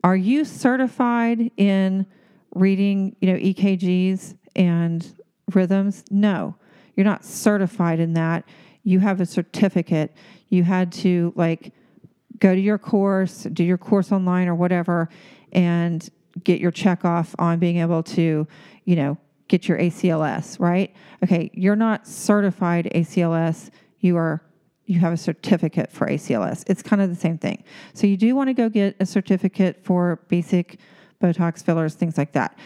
Are 0.04 0.16
you 0.16 0.44
certified 0.44 1.50
in 1.56 2.06
reading, 2.54 3.16
you 3.20 3.32
know, 3.32 3.38
EKGs 3.38 4.36
and 4.56 5.12
rhythms? 5.54 6.04
No, 6.10 6.56
you're 6.96 7.04
not 7.04 7.24
certified 7.24 8.00
in 8.00 8.14
that. 8.14 8.44
You 8.82 8.98
have 8.98 9.20
a 9.20 9.26
certificate. 9.26 10.12
You 10.48 10.64
had 10.64 10.92
to 10.92 11.32
like 11.36 11.72
go 12.40 12.54
to 12.54 12.60
your 12.60 12.78
course, 12.78 13.44
do 13.44 13.62
your 13.62 13.78
course 13.78 14.10
online 14.10 14.48
or 14.48 14.56
whatever, 14.56 15.08
and 15.52 16.08
get 16.42 16.60
your 16.60 16.72
check 16.72 17.04
off 17.04 17.34
on 17.38 17.58
being 17.58 17.78
able 17.78 18.02
to, 18.02 18.46
you 18.84 18.96
know, 18.96 19.16
get 19.46 19.68
your 19.68 19.78
ACLS, 19.78 20.58
right? 20.58 20.92
Okay, 21.22 21.50
you're 21.54 21.76
not 21.76 22.06
certified 22.08 22.90
ACLS. 22.94 23.70
You 24.00 24.16
are 24.16 24.42
you 24.86 25.00
have 25.00 25.12
a 25.12 25.16
certificate 25.16 25.90
for 25.92 26.06
ACLS. 26.06 26.64
It's 26.66 26.82
kind 26.82 27.00
of 27.00 27.08
the 27.08 27.16
same 27.16 27.38
thing. 27.38 27.62
So 27.94 28.06
you 28.06 28.16
do 28.16 28.34
want 28.34 28.48
to 28.48 28.54
go 28.54 28.68
get 28.68 28.96
a 29.00 29.06
certificate 29.06 29.84
for 29.84 30.20
basic 30.28 30.78
Botox 31.20 31.62
fillers, 31.62 31.94
things 31.94 32.18
like 32.18 32.32
that. 32.32 32.58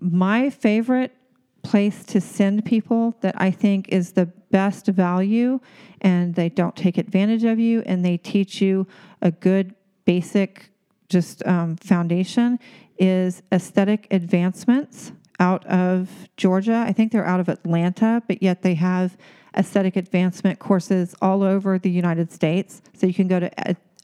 My 0.00 0.50
favorite 0.50 1.16
place 1.62 2.04
to 2.04 2.20
send 2.20 2.64
people 2.64 3.16
that 3.20 3.34
I 3.38 3.50
think 3.50 3.88
is 3.88 4.12
the 4.12 4.26
best 4.26 4.86
value 4.86 5.60
and 6.00 6.34
they 6.34 6.48
don't 6.48 6.76
take 6.76 6.98
advantage 6.98 7.44
of 7.44 7.58
you 7.58 7.82
and 7.86 8.04
they 8.04 8.16
teach 8.16 8.60
you 8.60 8.86
a 9.22 9.30
good 9.30 9.74
basic 10.04 10.70
just 11.08 11.46
um, 11.46 11.76
foundation 11.76 12.58
is 12.98 13.42
aesthetic 13.52 14.06
advancements 14.10 15.12
out 15.38 15.64
of 15.66 16.08
Georgia. 16.36 16.84
I 16.86 16.92
think 16.92 17.12
they're 17.12 17.26
out 17.26 17.40
of 17.40 17.48
Atlanta, 17.48 18.22
but 18.26 18.42
yet 18.42 18.62
they 18.62 18.74
have 18.74 19.16
aesthetic 19.56 19.96
advancement 19.96 20.58
courses 20.58 21.14
all 21.20 21.42
over 21.42 21.78
the 21.78 21.90
United 21.90 22.32
States. 22.32 22.82
So 22.94 23.06
you 23.06 23.14
can 23.14 23.28
go 23.28 23.40
to 23.40 23.50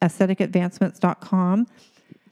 aestheticadvancements.com. 0.02 1.66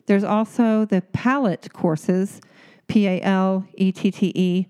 There's 0.05 0.23
also 0.23 0.85
the 0.85 1.01
palette 1.13 1.71
courses, 1.73 2.41
P 2.87 3.07
A 3.07 3.21
L 3.21 3.65
E 3.75 3.91
T 3.91 4.11
T 4.11 4.31
E. 4.35 4.67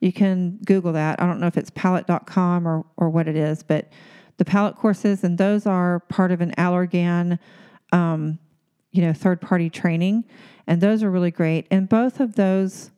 You 0.00 0.12
can 0.12 0.58
Google 0.64 0.92
that. 0.94 1.20
I 1.20 1.26
don't 1.26 1.40
know 1.40 1.46
if 1.46 1.56
it's 1.56 1.70
palette.com 1.70 2.66
or, 2.66 2.84
or 2.96 3.10
what 3.10 3.28
it 3.28 3.36
is, 3.36 3.62
but 3.62 3.92
the 4.38 4.44
palette 4.44 4.76
courses, 4.76 5.22
and 5.22 5.36
those 5.36 5.66
are 5.66 6.00
part 6.00 6.32
of 6.32 6.40
an 6.40 6.52
Allergan, 6.56 7.38
um, 7.92 8.38
you 8.90 9.02
know, 9.02 9.12
third 9.12 9.40
party 9.40 9.68
training. 9.68 10.24
And 10.66 10.80
those 10.80 11.02
are 11.02 11.10
really 11.10 11.30
great. 11.30 11.66
And 11.70 11.88
both 11.88 12.20
of 12.20 12.36
those 12.36 12.90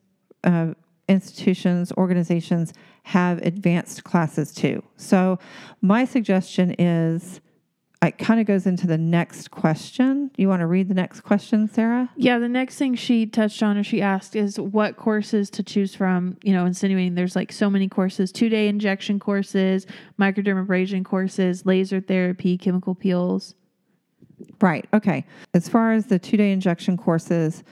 uh, 0.44 0.74
institutions, 1.12 1.92
organizations 1.96 2.72
have 3.04 3.38
advanced 3.38 4.04
classes 4.04 4.52
too. 4.52 4.82
So 4.96 5.38
my 5.80 6.04
suggestion 6.04 6.74
is 6.78 7.40
it 8.02 8.18
kind 8.18 8.40
of 8.40 8.46
goes 8.46 8.66
into 8.66 8.88
the 8.88 8.98
next 8.98 9.52
question. 9.52 10.32
You 10.36 10.48
want 10.48 10.60
to 10.60 10.66
read 10.66 10.88
the 10.88 10.94
next 10.94 11.20
question, 11.20 11.68
Sarah? 11.68 12.10
Yeah, 12.16 12.38
the 12.38 12.48
next 12.48 12.76
thing 12.76 12.96
she 12.96 13.26
touched 13.26 13.62
on 13.62 13.76
or 13.76 13.84
she 13.84 14.02
asked 14.02 14.34
is 14.34 14.58
what 14.58 14.96
courses 14.96 15.50
to 15.50 15.62
choose 15.62 15.94
from, 15.94 16.36
you 16.42 16.52
know, 16.52 16.66
insinuating 16.66 17.14
there's 17.14 17.36
like 17.36 17.52
so 17.52 17.70
many 17.70 17.88
courses, 17.88 18.32
two 18.32 18.48
day 18.48 18.66
injection 18.66 19.20
courses, 19.20 19.86
microdermabrasion 20.18 21.04
courses, 21.04 21.64
laser 21.64 22.00
therapy, 22.00 22.58
chemical 22.58 22.96
peels. 22.96 23.54
Right. 24.60 24.86
Okay. 24.92 25.24
As 25.54 25.68
far 25.68 25.92
as 25.92 26.06
the 26.06 26.18
two 26.18 26.36
day 26.36 26.50
injection 26.50 26.96
courses, 26.96 27.62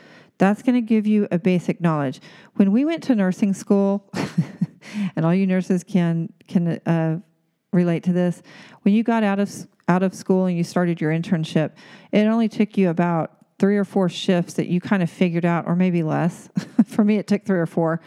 that's 0.41 0.63
going 0.63 0.75
to 0.75 0.81
give 0.81 1.07
you 1.07 1.29
a 1.31 1.39
basic 1.39 1.83
knowledge. 1.83 2.19
When 2.55 2.73
we 2.73 2.87
went 2.87 3.03
to 3.05 3.15
nursing 3.15 3.53
school, 3.53 4.11
and 5.15 5.27
all 5.27 5.35
you 5.35 5.47
nurses 5.47 5.85
can 5.85 6.33
can 6.49 6.81
uh, 6.87 7.21
relate 7.75 8.03
to 8.05 8.13
this, 8.15 8.43
when 8.83 8.95
you 8.95 9.03
got 9.03 9.23
out 9.23 9.39
of 9.39 9.53
out 9.87 10.03
of 10.03 10.15
school 10.15 10.47
and 10.47 10.57
you 10.57 10.65
started 10.65 10.99
your 10.99 11.13
internship, 11.13 11.73
it 12.11 12.27
only 12.27 12.49
took 12.49 12.79
you 12.79 12.89
about 12.89 13.37
three 13.59 13.77
or 13.77 13.85
four 13.85 14.09
shifts 14.09 14.55
that 14.55 14.69
you 14.69 14.81
kind 14.81 15.03
of 15.03 15.11
figured 15.11 15.45
out, 15.45 15.67
or 15.67 15.77
maybe 15.77 16.03
less. 16.03 16.49
For 16.87 17.05
me, 17.05 17.19
it 17.19 17.27
took 17.27 17.45
three 17.45 17.59
or 17.59 17.67
four. 17.67 18.01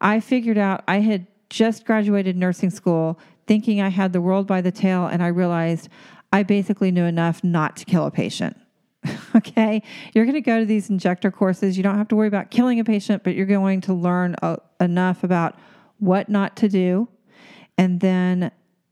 I 0.00 0.20
figured 0.20 0.58
out 0.58 0.84
I 0.86 1.00
had 1.00 1.26
just 1.48 1.84
graduated 1.84 2.36
nursing 2.36 2.70
school, 2.70 3.18
thinking 3.48 3.80
I 3.80 3.88
had 3.88 4.12
the 4.12 4.20
world 4.20 4.46
by 4.46 4.60
the 4.60 4.70
tail, 4.70 5.06
and 5.06 5.24
I 5.24 5.26
realized 5.26 5.88
I 6.32 6.44
basically 6.44 6.92
knew 6.92 7.04
enough 7.04 7.42
not 7.42 7.76
to 7.78 7.84
kill 7.84 8.06
a 8.06 8.12
patient. 8.12 8.56
okay, 9.36 9.82
you're 10.14 10.24
going 10.24 10.34
to 10.34 10.40
go 10.40 10.58
to 10.58 10.66
these 10.66 10.90
injector 10.90 11.30
courses. 11.30 11.76
You 11.76 11.82
don't 11.82 11.96
have 11.96 12.08
to 12.08 12.16
worry 12.16 12.28
about 12.28 12.50
killing 12.50 12.80
a 12.80 12.84
patient, 12.84 13.24
but 13.24 13.34
you're 13.34 13.46
going 13.46 13.80
to 13.82 13.94
learn 13.94 14.36
uh, 14.42 14.56
enough 14.80 15.24
about 15.24 15.58
what 15.98 16.28
not 16.28 16.56
to 16.56 16.68
do. 16.68 17.08
And 17.78 18.00
then 18.00 18.50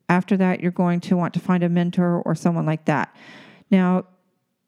after 0.09 0.37
that, 0.39 0.61
you're 0.61 0.73
going 0.73 1.01
to 1.01 1.17
want 1.17 1.35
to 1.35 1.41
find 1.41 1.63
a 1.63 1.69
mentor 1.69 2.23
or 2.23 2.35
someone 2.35 2.65
like 2.65 2.87
that. 2.87 3.15
Now, 3.71 4.05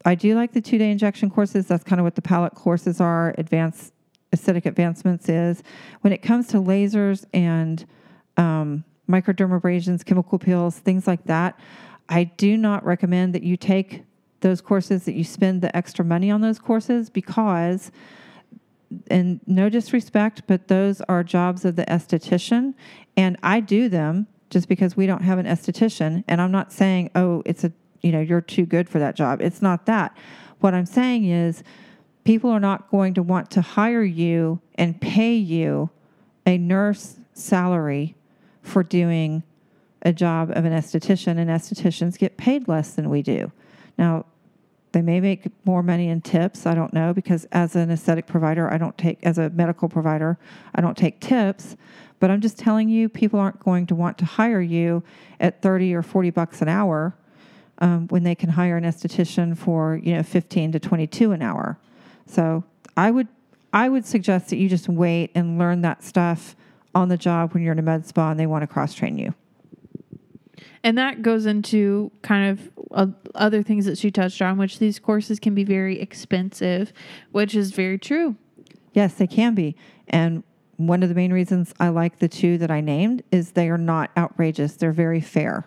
I 0.05 0.15
do 0.15 0.35
like 0.35 0.53
the 0.53 0.61
two 0.61 0.79
day 0.79 0.91
injection 0.91 1.31
courses. 1.31 1.67
That's 1.67 1.85
kind 1.85 2.01
of 2.01 2.05
what 2.05 2.15
the 2.15 2.23
palette 2.23 2.55
courses 2.55 3.01
are. 3.01 3.35
Advanced 3.39 3.93
aesthetic 4.33 4.67
advancements 4.67 5.29
is. 5.29 5.63
When 6.03 6.13
it 6.13 6.23
comes 6.23 6.49
to 6.49 6.59
lasers 6.59 7.25
and 7.35 7.85
um, 8.37 8.85
microdermabrasions, 9.09 10.05
chemical 10.05 10.39
peels, 10.39 10.79
things 10.79 11.07
like 11.07 11.25
that, 11.25 11.59
I 12.09 12.25
do 12.25 12.57
not 12.57 12.85
recommend 12.85 13.35
that 13.35 13.43
you 13.43 13.57
take 13.57 14.05
those 14.41 14.61
courses, 14.61 15.05
that 15.05 15.15
you 15.15 15.25
spend 15.25 15.63
the 15.63 15.75
extra 15.77 16.05
money 16.05 16.31
on 16.31 16.41
those 16.41 16.59
courses 16.59 17.11
because, 17.11 17.91
and 19.11 19.41
no 19.47 19.69
disrespect, 19.69 20.43
but 20.47 20.69
those 20.69 21.01
are 21.03 21.23
jobs 21.23 21.65
of 21.65 21.77
the 21.77 21.85
esthetician. 21.85 22.75
And 23.17 23.37
I 23.43 23.61
do 23.61 23.89
them 23.89 24.27
just 24.49 24.69
because 24.69 24.97
we 24.97 25.07
don't 25.07 25.23
have 25.23 25.39
an 25.39 25.47
esthetician. 25.47 26.25
And 26.27 26.41
I'm 26.41 26.53
not 26.53 26.73
saying, 26.73 27.11
oh, 27.15 27.43
it's 27.45 27.65
a, 27.65 27.73
you 28.03 28.13
know, 28.13 28.21
you're 28.21 28.41
too 28.41 28.67
good 28.67 28.89
for 28.89 28.99
that 28.99 29.15
job. 29.15 29.41
It's 29.41 29.63
not 29.63 29.87
that. 29.87 30.17
What 30.61 30.75
I'm 30.75 30.87
saying 30.87 31.27
is, 31.27 31.63
people 32.25 32.51
are 32.51 32.61
not 32.61 32.91
going 32.91 33.15
to 33.15 33.23
want 33.23 33.51
to 33.51 33.61
hire 33.61 34.03
you 34.03 34.61
and 34.75 35.01
pay 35.01 35.35
you 35.35 35.91
a 36.47 36.59
nurse 36.59 37.17
salary 37.33 38.15
for 38.63 38.83
doing 38.83 39.43
a 40.03 40.13
job 40.13 40.51
of 40.51 40.65
an 40.65 40.73
esthetician, 40.73 41.39
and 41.39 41.51
estheticians 41.51 42.19
get 42.19 42.37
paid 42.37 42.69
less 42.69 42.95
than 42.95 43.11
we 43.11 43.23
do. 43.23 43.51
Now, 43.99 44.27
they 44.93 45.03
may 45.03 45.21
make 45.21 45.47
more 45.65 45.83
money 45.83 46.09
in 46.09 46.21
tips. 46.21 46.67
I 46.67 46.75
don't 46.75 46.93
know 46.93 47.15
because 47.15 47.47
as 47.53 47.77
an 47.77 47.91
aesthetic 47.91 48.27
provider, 48.27 48.73
I 48.73 48.79
don't 48.79 48.97
take, 48.99 49.19
as 49.23 49.39
a 49.39 49.51
medical 49.51 49.89
provider, 49.89 50.39
I 50.75 50.81
don't 50.81 50.97
take 50.97 51.21
tips. 51.21 51.77
But 52.19 52.31
I'm 52.31 52.41
just 52.41 52.59
telling 52.59 52.89
you, 52.89 53.09
people 53.09 53.41
aren't 53.41 53.61
going 53.61 53.87
to 53.87 53.95
want 53.95 54.19
to 54.19 54.25
hire 54.25 54.61
you 54.61 55.03
at 55.39 55.63
30 55.63 55.95
or 55.95 56.03
40 56.03 56.31
bucks 56.31 56.61
an 56.61 56.69
hour 56.69 57.15
um, 57.79 58.09
when 58.09 58.25
they 58.25 58.35
can 58.35 58.51
hire 58.51 58.77
an 58.77 58.85
esthetician 58.85 59.57
for, 59.57 59.99
you 60.03 60.15
know, 60.15 60.23
15 60.23 60.73
to 60.73 60.81
22 60.81 61.33
an 61.33 61.41
hour. 61.41 61.79
So 62.27 62.65
I 62.97 63.11
would, 63.11 63.29
I 63.73 63.89
would 63.89 64.05
suggest 64.05 64.51
that 64.51 64.57
you 64.57 64.69
just 64.69 64.89
wait 64.89 65.31
and 65.35 65.59
learn 65.59 65.81
that 65.83 66.03
stuff 66.03 66.57
on 66.95 67.09
the 67.09 67.17
job 67.17 67.55
when 67.55 67.63
you're 67.63 67.73
in 67.73 67.79
a 67.79 67.83
med 67.83 68.07
spa 68.07 68.31
and 68.31 68.39
they 68.39 68.47
want 68.47 68.63
to 68.63 68.67
cross 68.67 68.93
train 68.93 69.17
you. 69.17 69.35
And 70.83 70.97
that 70.97 71.23
goes 71.23 71.47
into 71.47 72.11
kind 72.23 72.51
of 72.51 72.71
uh, 72.91 73.07
other 73.35 73.63
things 73.63 73.85
that 73.85 73.99
she 73.99 74.11
touched 74.11 74.41
on, 74.41 74.57
which 74.57 74.79
these 74.79 74.99
courses 74.99 75.39
can 75.39 75.55
be 75.55 75.65
very 75.65 76.01
expensive, 76.01 76.93
which 77.33 77.55
is 77.55 77.73
very 77.73 77.99
true. 77.99 78.37
Yes, 78.95 79.15
they 79.15 79.27
can 79.27 79.55
be. 79.55 79.77
And 80.09 80.43
one 80.77 81.03
of 81.03 81.11
the 81.11 81.15
main 81.15 81.33
reasons 81.33 81.75
I 81.79 81.89
like 81.91 82.19
the 82.19 82.29
two 82.29 82.57
that 82.59 82.71
I 82.71 82.81
named 82.81 83.23
is 83.31 83.53
they 83.53 83.69
are 83.69 83.79
not 83.79 84.11
outrageous. 84.17 84.77
They're 84.77 84.93
very 84.93 85.21
fair. 85.21 85.67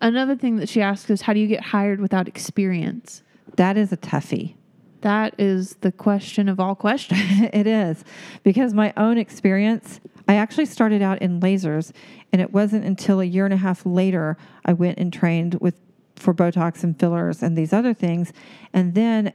Another 0.00 0.34
thing 0.34 0.56
that 0.56 0.68
she 0.68 0.82
asked 0.82 1.08
is 1.08 1.22
how 1.22 1.32
do 1.32 1.40
you 1.40 1.46
get 1.46 1.62
hired 1.62 2.00
without 2.00 2.26
experience? 2.28 3.22
that 3.56 3.76
is 3.76 3.92
a 3.92 3.96
toughie. 3.96 4.54
That 5.02 5.34
is 5.38 5.76
the 5.76 5.92
question 5.92 6.48
of 6.48 6.58
all 6.60 6.74
questions. 6.74 7.20
it 7.52 7.66
is 7.66 8.04
because 8.42 8.74
my 8.74 8.92
own 8.96 9.18
experience, 9.18 10.00
I 10.28 10.34
actually 10.34 10.66
started 10.66 11.02
out 11.02 11.22
in 11.22 11.40
lasers, 11.40 11.92
and 12.32 12.42
it 12.42 12.52
wasn't 12.52 12.84
until 12.84 13.20
a 13.20 13.24
year 13.24 13.44
and 13.44 13.54
a 13.54 13.58
half 13.58 13.86
later 13.86 14.36
I 14.64 14.72
went 14.72 14.98
and 14.98 15.12
trained 15.12 15.54
with 15.60 15.74
for 16.16 16.34
Botox 16.34 16.82
and 16.82 16.98
fillers 16.98 17.42
and 17.42 17.56
these 17.56 17.72
other 17.72 17.92
things. 17.94 18.32
And 18.72 18.94
then 18.94 19.32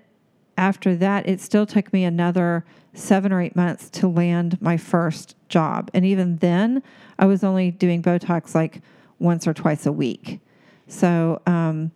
after 0.58 0.96
that, 0.96 1.28
it 1.28 1.40
still 1.40 1.66
took 1.66 1.94
me 1.94 2.04
another 2.04 2.66
seven 2.94 3.32
or 3.32 3.42
eight 3.42 3.56
months 3.56 3.90
to 3.92 4.08
land 4.08 4.62
my 4.62 4.78
first 4.78 5.36
job. 5.48 5.90
And 5.94 6.06
even 6.06 6.38
then, 6.38 6.84
I 7.20 7.26
was 7.26 7.44
only 7.44 7.72
doing 7.72 8.02
Botox 8.02 8.54
like 8.56 8.82
once 9.20 9.48
or 9.48 9.54
twice 9.54 9.86
a 9.86 9.92
week. 9.92 10.40
So 10.88 11.42
um, 11.46 11.92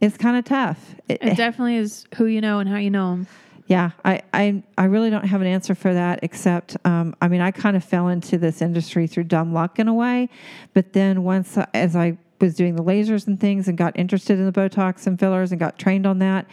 it's 0.00 0.16
kind 0.16 0.36
of 0.36 0.44
tough. 0.44 0.94
It, 1.08 1.18
it 1.22 1.36
definitely 1.36 1.76
is 1.76 2.06
who 2.16 2.26
you 2.26 2.40
know 2.40 2.58
and 2.58 2.68
how 2.68 2.76
you 2.76 2.90
know 2.90 3.10
them. 3.10 3.26
Yeah, 3.66 3.90
I, 4.04 4.22
I, 4.32 4.62
I 4.78 4.84
really 4.84 5.10
don't 5.10 5.24
have 5.24 5.40
an 5.40 5.48
answer 5.48 5.74
for 5.74 5.92
that 5.92 6.20
except, 6.22 6.76
um, 6.84 7.16
I 7.20 7.26
mean, 7.26 7.40
I 7.40 7.50
kind 7.50 7.76
of 7.76 7.82
fell 7.82 8.08
into 8.08 8.38
this 8.38 8.62
industry 8.62 9.08
through 9.08 9.24
dumb 9.24 9.52
luck 9.52 9.80
in 9.80 9.88
a 9.88 9.94
way. 9.94 10.28
But 10.72 10.92
then 10.92 11.24
once, 11.24 11.58
as 11.74 11.96
I 11.96 12.16
was 12.40 12.54
doing 12.54 12.76
the 12.76 12.84
lasers 12.84 13.26
and 13.26 13.40
things 13.40 13.66
and 13.66 13.76
got 13.76 13.98
interested 13.98 14.38
in 14.38 14.46
the 14.46 14.52
Botox 14.52 15.06
and 15.06 15.18
fillers 15.18 15.50
and 15.50 15.58
got 15.58 15.78
trained 15.78 16.06
on 16.06 16.20
that, 16.20 16.46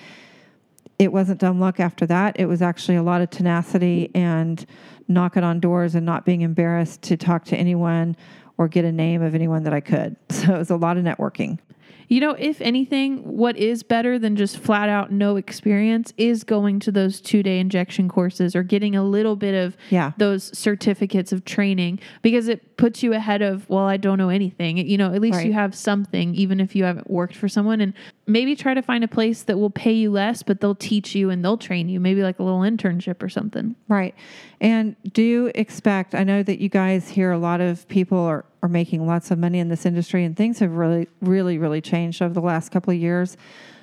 it 0.98 1.12
wasn't 1.12 1.40
dumb 1.40 1.60
luck 1.60 1.80
after 1.80 2.06
that. 2.08 2.40
It 2.40 2.46
was 2.46 2.62
actually 2.62 2.96
a 2.96 3.04
lot 3.04 3.22
of 3.22 3.30
tenacity 3.30 4.10
and 4.16 4.66
knocking 5.08 5.44
on 5.44 5.60
doors 5.60 5.96
and 5.96 6.06
not 6.06 6.26
being 6.26 6.42
embarrassed 6.42 7.04
to 7.04 7.18
talk 7.18 7.46
to 7.46 7.58
anyone 7.58 8.16
or 8.58 8.68
get 8.68 8.86
a 8.86 8.92
name 8.92 9.22
of 9.22 9.36
anyone 9.36 9.64
that 9.64 9.74
I 9.74 9.82
could. 9.82 10.16
So 10.30 10.56
it 10.56 10.58
was 10.58 10.72
a 10.72 10.76
lot 10.76 10.98
of 10.98 11.04
networking. 11.04 11.60
You 12.08 12.20
know, 12.20 12.32
if 12.32 12.62
anything, 12.62 13.20
what 13.20 13.58
is 13.58 13.84
better 13.84 14.20
than 14.20 14.36
just 14.36 14.58
flat 14.58 14.90
out 14.90 15.12
no 15.12 15.36
experience 15.36 16.14
is 16.18 16.44
going 16.44 16.80
to 16.82 16.92
those 16.92 17.22
two 17.22 17.44
day 17.44 17.60
injection 17.60 18.10
courses 18.10 18.56
or 18.56 18.64
getting 18.64 18.96
a 18.96 19.04
little 19.04 19.36
bit 19.36 19.54
of 19.54 19.78
yeah. 19.90 20.12
those 20.18 20.56
certificates 20.58 21.32
of 21.32 21.46
training 21.46 22.00
because 22.22 22.48
it 22.48 22.78
puts 22.78 23.04
you 23.04 23.14
ahead 23.14 23.42
of, 23.42 23.70
well, 23.70 23.86
I 23.86 23.98
don't 23.98 24.18
know 24.18 24.30
anything. 24.30 24.78
You 24.78 24.98
know, 24.98 25.14
at 25.14 25.22
least 25.22 25.38
right. 25.38 25.48
you 25.48 25.54
have 25.54 25.76
something, 25.76 26.36
even 26.36 26.60
if 26.60 26.76
you 26.76 26.84
haven't 26.84 27.10
worked 27.10 27.36
for 27.36 27.48
someone. 27.48 27.82
And 27.82 27.94
maybe 28.28 28.56
try 28.56 28.74
to 28.74 28.82
find 28.82 29.04
a 29.04 29.08
place 29.08 29.44
that 29.44 29.58
will 29.58 29.70
pay 29.70 29.94
you 29.94 30.12
less, 30.12 30.44
but 30.44 30.62
they'll 30.62 30.76
teach 30.76 31.16
you 31.16 31.30
and 31.30 31.44
they'll 31.44 31.58
train 31.58 31.90
you, 31.90 32.00
maybe 32.00 32.24
like 32.24 32.40
a 32.40 32.44
little 32.44 32.62
internship 32.62 33.22
or 33.22 33.30
something. 33.30 33.76
Right. 33.88 34.16
And 34.64 34.96
do 35.12 35.22
you 35.22 35.52
expect, 35.54 36.16
I 36.16 36.24
know 36.24 36.42
that 36.42 36.60
you 36.60 36.70
guys 36.70 37.10
hear 37.10 37.32
a 37.32 37.38
lot 37.38 37.62
of 37.62 37.88
people 37.90 38.18
are 38.18 38.46
are 38.64 38.70
making 38.70 39.06
lots 39.06 39.30
of 39.30 39.38
money 39.38 39.60
in 39.60 39.68
this 39.68 39.86
industry, 39.86 40.24
and 40.24 40.38
things 40.38 40.60
have 40.60 40.72
really, 40.72 41.10
really, 41.22 41.58
really 41.58 41.82
changed 41.82 42.22
over 42.22 42.34
the 42.34 42.42
last 42.42 42.72
couple 42.72 42.94
of 42.94 43.00
years. 43.00 43.36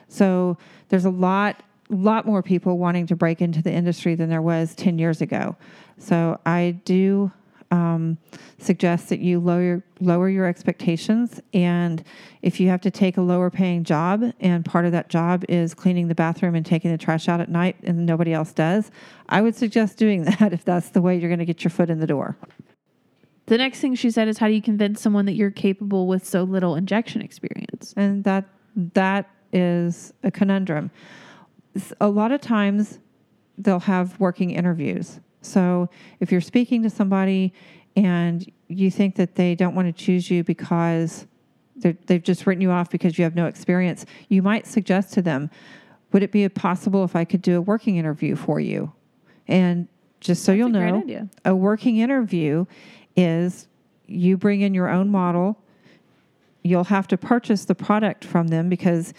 So 0.08 0.56
there's 0.88 1.04
a 1.04 1.10
lot, 1.10 1.62
lot 1.90 2.24
more 2.24 2.42
people 2.42 2.78
wanting 2.78 3.06
to 3.08 3.14
break 3.14 3.42
into 3.42 3.62
the 3.62 3.70
industry 3.70 4.14
than 4.14 4.30
there 4.30 4.40
was 4.40 4.74
10 4.74 4.98
years 4.98 5.20
ago. 5.20 5.54
So 5.98 6.40
I 6.46 6.80
do 6.86 7.30
um, 7.70 8.18
suggest 8.58 9.08
that 9.10 9.20
you 9.20 9.38
lower 9.38 9.82
lower 10.00 10.28
your 10.28 10.46
expectations, 10.46 11.40
and 11.54 12.02
if 12.42 12.58
you 12.58 12.68
have 12.68 12.80
to 12.80 12.90
take 12.90 13.16
a 13.16 13.20
lower 13.20 13.50
paying 13.50 13.84
job, 13.84 14.24
and 14.40 14.64
part 14.64 14.86
of 14.86 14.92
that 14.92 15.08
job 15.08 15.44
is 15.48 15.74
cleaning 15.74 16.08
the 16.08 16.14
bathroom 16.14 16.54
and 16.54 16.66
taking 16.66 16.90
the 16.90 16.98
trash 16.98 17.28
out 17.28 17.40
at 17.40 17.48
night, 17.48 17.76
and 17.82 18.06
nobody 18.06 18.32
else 18.32 18.52
does, 18.52 18.90
I 19.28 19.40
would 19.40 19.54
suggest 19.54 19.98
doing 19.98 20.24
that 20.38 20.52
if 20.52 20.64
that's 20.64 20.90
the 20.90 21.00
way 21.00 21.16
you're 21.16 21.30
going 21.30 21.38
to 21.38 21.44
get 21.44 21.62
your 21.62 21.70
foot 21.70 21.90
in 21.90 22.00
the 22.00 22.06
door. 22.06 22.36
The 23.46 23.58
next 23.58 23.80
thing 23.80 23.96
she 23.96 24.12
said 24.12 24.28
is 24.28 24.38
how 24.38 24.46
do 24.46 24.52
you 24.52 24.62
convince 24.62 25.00
someone 25.00 25.26
that 25.26 25.32
you're 25.32 25.50
capable 25.50 26.06
with 26.06 26.24
so 26.24 26.44
little 26.44 26.76
injection 26.76 27.20
experience? 27.20 27.92
And 27.96 28.22
that 28.24 28.44
that 28.94 29.28
is 29.52 30.12
a 30.22 30.30
conundrum. 30.30 30.90
A 32.00 32.08
lot 32.08 32.30
of 32.32 32.40
times 32.40 33.00
they'll 33.58 33.80
have 33.80 34.18
working 34.20 34.50
interviews. 34.50 35.20
So 35.42 35.88
if 36.20 36.30
you're 36.30 36.40
speaking 36.40 36.82
to 36.82 36.90
somebody 36.90 37.52
and 37.96 38.50
you 38.68 38.90
think 38.90 39.16
that 39.16 39.34
they 39.34 39.54
don't 39.54 39.74
want 39.74 39.88
to 39.88 39.92
choose 39.92 40.30
you 40.30 40.44
because 40.44 41.26
they've 41.76 42.22
just 42.22 42.46
written 42.46 42.60
you 42.60 42.70
off 42.70 42.90
because 42.90 43.18
you 43.18 43.24
have 43.24 43.34
no 43.34 43.46
experience, 43.46 44.04
you 44.28 44.42
might 44.42 44.66
suggest 44.66 45.12
to 45.14 45.22
them, 45.22 45.50
would 46.12 46.22
it 46.22 46.32
be 46.32 46.48
possible 46.48 47.04
if 47.04 47.16
I 47.16 47.24
could 47.24 47.42
do 47.42 47.56
a 47.56 47.60
working 47.60 47.96
interview 47.96 48.36
for 48.36 48.60
you? 48.60 48.92
And 49.48 49.88
just 50.20 50.44
so 50.44 50.52
That's 50.52 50.58
you'll 50.58 50.68
know, 50.68 51.28
a 51.44 51.54
working 51.54 51.98
interview 51.98 52.66
is 53.16 53.66
you 54.06 54.36
bring 54.36 54.60
in 54.60 54.74
your 54.74 54.88
own 54.88 55.08
model. 55.08 55.58
You'll 56.62 56.84
have 56.84 57.08
to 57.08 57.16
purchase 57.16 57.64
the 57.64 57.74
product 57.74 58.24
from 58.24 58.48
them 58.48 58.68
because 58.68 59.14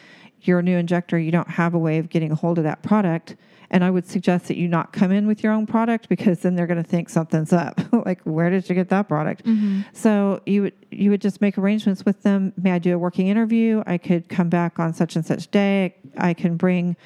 you're 0.48 0.60
a 0.60 0.64
new 0.64 0.78
injector. 0.78 1.18
You 1.18 1.32
don't 1.32 1.50
have 1.50 1.74
a 1.74 1.80
way 1.80 1.98
of 1.98 2.10
getting 2.10 2.32
a 2.32 2.36
hold 2.36 2.58
of 2.58 2.64
that 2.64 2.82
product. 2.84 3.36
And 3.70 3.86
I 3.86 3.90
would 3.90 4.06
suggest 4.06 4.48
that 4.50 4.58
you 4.58 4.68
not 4.68 4.92
come 4.92 5.12
in 5.12 5.28
with 5.28 5.44
your 5.44 5.54
own 5.54 5.66
product 5.66 6.10
because 6.10 6.40
then 6.42 6.56
they're 6.56 6.68
going 6.68 6.84
to 6.84 6.90
think 6.90 7.10
something's 7.10 7.54
up. 7.54 7.80
like, 8.06 8.22
where 8.24 8.50
did 8.50 8.68
you 8.68 8.76
get 8.76 8.90
that 8.90 9.08
product? 9.08 9.46
Mm-hmm. 9.46 9.82
So 9.94 10.42
you 10.46 10.64
would 10.64 10.74
you 10.92 11.10
would 11.10 11.22
just 11.22 11.40
make 11.40 11.58
arrangements 11.58 12.04
with 12.04 12.22
them. 12.24 12.54
May 12.62 12.74
I 12.74 12.80
do 12.80 12.94
a 12.94 12.98
working 12.98 13.28
interview? 13.28 13.82
I 13.88 13.98
could 13.98 14.28
come 14.28 14.50
back 14.50 14.78
on 14.78 14.94
such 14.94 15.16
and 15.16 15.26
such 15.26 15.50
day. 15.52 15.96
I 16.18 16.34
can 16.34 16.58
bring 16.58 16.98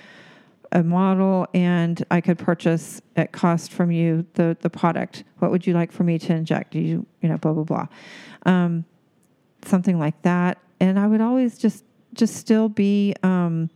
a 0.72 0.82
model 0.82 1.48
and 1.54 2.04
I 2.10 2.20
could 2.20 2.40
purchase 2.40 3.00
at 3.16 3.32
cost 3.32 3.72
from 3.72 3.92
you 3.92 4.26
the 4.34 4.58
the 4.62 4.70
product. 4.70 5.24
What 5.38 5.52
would 5.52 5.68
you 5.68 5.74
like 5.74 5.92
for 5.92 6.04
me 6.04 6.18
to 6.18 6.34
inject? 6.34 6.72
Do 6.72 6.80
you 6.80 7.06
you 7.22 7.30
know 7.30 7.38
blah 7.38 7.54
blah 7.54 7.64
blah, 7.64 7.88
um, 8.46 8.86
something 9.64 10.00
like 10.00 10.20
that. 10.24 10.58
And 10.80 11.00
I 11.00 11.08
would 11.08 11.22
always 11.22 11.58
just 11.58 11.84
just 12.16 12.36
still 12.36 12.70
be 12.70 13.14
um, 13.24 13.70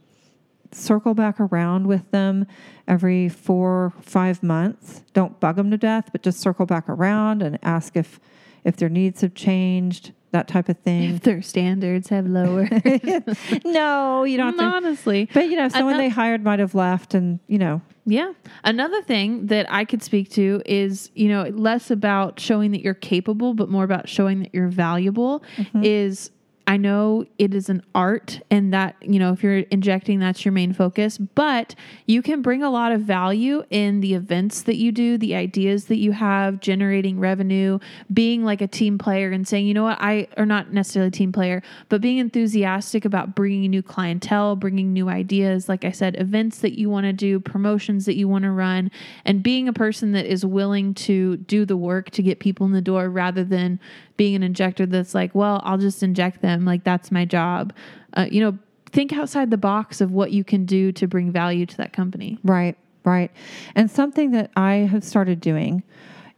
circle 0.72 1.14
back 1.14 1.40
around 1.40 1.88
with 1.88 2.10
them 2.12 2.46
every 2.88 3.30
four 3.30 3.94
five 4.02 4.42
months. 4.44 5.04
Don't 5.14 5.40
bug 5.40 5.56
them 5.56 5.72
to 5.72 5.78
death, 5.78 6.10
but 6.12 6.24
just 6.24 6.40
circle 6.40 6.66
back 6.66 6.88
around 6.90 7.42
and 7.42 7.60
ask 7.64 7.96
if 7.96 8.20
if 8.64 8.76
their 8.76 8.90
needs 8.90 9.22
have 9.22 9.34
changed 9.34 10.12
that 10.32 10.48
type 10.48 10.70
of 10.70 10.78
thing. 10.80 11.16
If 11.16 11.22
their 11.22 11.42
standards 11.42 12.10
have 12.10 12.28
lowered. 12.28 12.70
no, 13.66 14.24
you 14.24 14.38
don't. 14.38 14.60
honestly, 14.60 15.30
but 15.34 15.50
you 15.50 15.56
know, 15.56 15.70
someone 15.70 15.98
they 15.98 16.10
hired 16.10 16.44
might 16.44 16.60
have 16.60 16.76
left, 16.76 17.14
and 17.14 17.40
you 17.48 17.58
know. 17.58 17.82
Yeah. 18.06 18.34
Another 18.64 19.04
thing 19.04 19.48
that 19.48 19.72
I 19.72 19.86
could 19.86 20.02
speak 20.02 20.32
to 20.32 20.64
is, 20.66 21.12
you 21.14 21.30
know, 21.30 21.44
less 21.44 21.92
about 21.92 22.40
showing 22.40 22.72
that 22.72 22.82
you're 22.82 22.96
capable, 22.96 23.54
but 23.54 23.70
more 23.70 23.84
about 23.84 24.10
showing 24.10 24.40
that 24.40 24.50
you're 24.54 24.68
valuable. 24.68 25.44
Mm-hmm. 25.58 25.84
Is 25.84 26.32
I 26.70 26.78
know 26.78 27.26
it 27.40 27.56
is 27.56 27.68
an 27.70 27.82
art 27.96 28.42
and 28.52 28.72
that, 28.76 28.96
you 29.02 29.18
know, 29.18 29.34
if 29.34 29.42
you're 29.42 29.58
injecting, 29.72 30.20
that's 30.20 30.46
your 30.46 30.52
main 30.52 30.72
focus, 30.72 31.18
but 31.18 31.74
you 32.06 32.22
can 32.22 32.44
bring 32.44 32.62
a 32.62 32.70
lot 32.70 32.92
of 32.92 33.02
value 33.02 33.64
in 33.72 34.02
the 34.02 34.14
events 34.14 34.62
that 34.62 34.76
you 34.76 34.92
do, 34.92 35.18
the 35.18 35.34
ideas 35.34 35.86
that 35.86 35.98
you 35.98 36.12
have, 36.12 36.60
generating 36.60 37.20
revenue, 37.20 37.80
being 38.14 38.46
like 38.46 38.62
a 38.62 38.68
team 38.68 39.00
player 39.00 39.32
and 39.32 39.48
saying, 39.48 39.66
you 39.66 39.74
know 39.74 39.82
what, 39.82 39.98
I, 40.00 40.28
or 40.38 40.46
not 40.46 40.72
necessarily 40.72 41.08
a 41.08 41.12
team 41.12 41.32
player, 41.32 41.64
but 41.90 42.02
being 42.02 42.20
enthusiastic 42.20 43.04
about 43.04 43.34
bringing 43.34 43.72
new 43.72 43.82
clientele, 43.82 44.56
bringing 44.56 44.94
new 44.94 45.10
ideas. 45.10 45.70
Like 45.70 45.84
I 45.84 45.92
said, 45.92 46.22
events 46.22 46.60
that 46.60 46.78
you 46.78 46.88
want 46.88 47.06
to 47.06 47.14
do, 47.14 47.40
promotions 47.40 48.06
that 48.06 48.16
you 48.16 48.28
want 48.28 48.44
to 48.44 48.52
run, 48.52 48.92
and 49.26 49.42
being 49.42 49.68
a 49.68 49.74
person 49.74 50.12
that 50.12 50.28
is 50.28 50.46
willing 50.46 50.94
to 50.94 51.38
do 51.38 51.66
the 51.66 51.78
work 51.78 52.12
to 52.12 52.22
get 52.22 52.40
people 52.40 52.68
in 52.68 52.74
the 52.74 52.80
door 52.80 53.10
rather 53.10 53.44
than 53.44 53.80
being 54.20 54.36
an 54.36 54.44
injector 54.44 54.86
that's 54.86 55.16
like, 55.16 55.34
well, 55.34 55.62
I'll 55.64 55.78
just 55.78 56.04
inject 56.04 56.42
them. 56.42 56.66
Like 56.66 56.84
that's 56.84 57.10
my 57.10 57.24
job. 57.24 57.72
Uh, 58.18 58.28
you 58.30 58.42
know, 58.42 58.60
think 58.92 59.14
outside 59.14 59.50
the 59.50 59.58
box 59.58 60.02
of 60.02 60.12
what 60.12 60.34
you 60.34 60.44
can 60.44 60.66
do 60.66 60.92
to 60.92 61.08
bring 61.08 61.32
value 61.32 61.66
to 61.66 61.78
that 61.78 61.94
company. 61.94 62.38
Right, 62.44 62.78
right. 63.06 63.32
And 63.76 63.90
something 63.90 64.32
that 64.32 64.52
I 64.58 64.74
have 64.92 65.06
started 65.06 65.40
doing 65.40 65.84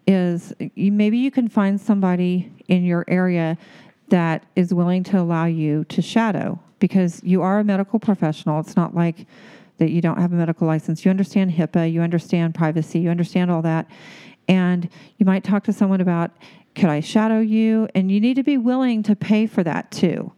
is 0.06 0.54
maybe 0.76 1.18
you 1.18 1.32
can 1.32 1.48
find 1.48 1.82
somebody 1.82 2.52
in 2.68 2.84
your 2.84 3.04
area 3.08 3.58
that 4.10 4.46
is 4.56 4.76
willing 4.76 5.02
to 5.06 5.20
allow 5.20 5.46
you 5.46 5.84
to 5.86 6.04
shadow 6.04 6.60
because 6.78 7.20
you 7.24 7.42
are 7.42 7.58
a 7.58 7.64
medical 7.64 7.98
professional. 7.98 8.60
It's 8.60 8.76
not 8.76 8.94
like 8.94 9.26
that 9.80 9.90
you 9.90 10.02
don't 10.02 10.20
have 10.20 10.34
a 10.34 10.36
medical 10.36 10.68
license. 10.68 11.04
You 11.04 11.10
understand 11.10 11.52
HIPAA, 11.52 11.92
you 11.92 12.02
understand 12.02 12.54
privacy, 12.54 13.00
you 13.00 13.10
understand 13.10 13.50
all 13.50 13.64
that. 13.64 13.90
And 14.48 14.88
you 15.18 15.26
might 15.26 15.44
talk 15.44 15.64
to 15.64 15.74
someone 15.74 16.02
about, 16.02 16.30
could 16.76 16.90
I 16.90 17.00
shadow 17.00 17.40
you? 17.40 17.88
And 17.96 18.12
you 18.12 18.20
need 18.20 18.36
to 18.36 18.44
be 18.44 18.58
willing 18.58 19.04
to 19.04 19.16
pay 19.16 19.48
for 19.48 19.64
that 19.64 19.92
too. 19.92 20.32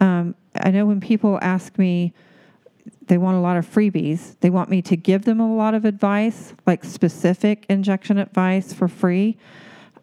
Um, 0.00 0.34
I 0.60 0.70
know 0.70 0.86
when 0.86 1.00
people 1.00 1.38
ask 1.42 1.78
me, 1.78 2.12
they 3.06 3.18
want 3.18 3.36
a 3.36 3.40
lot 3.40 3.56
of 3.56 3.66
freebies. 3.66 4.36
They 4.40 4.50
want 4.50 4.68
me 4.68 4.82
to 4.82 4.96
give 4.96 5.24
them 5.24 5.40
a 5.40 5.54
lot 5.54 5.74
of 5.74 5.84
advice, 5.84 6.54
like 6.66 6.84
specific 6.84 7.66
injection 7.68 8.18
advice 8.18 8.72
for 8.72 8.88
free. 8.88 9.36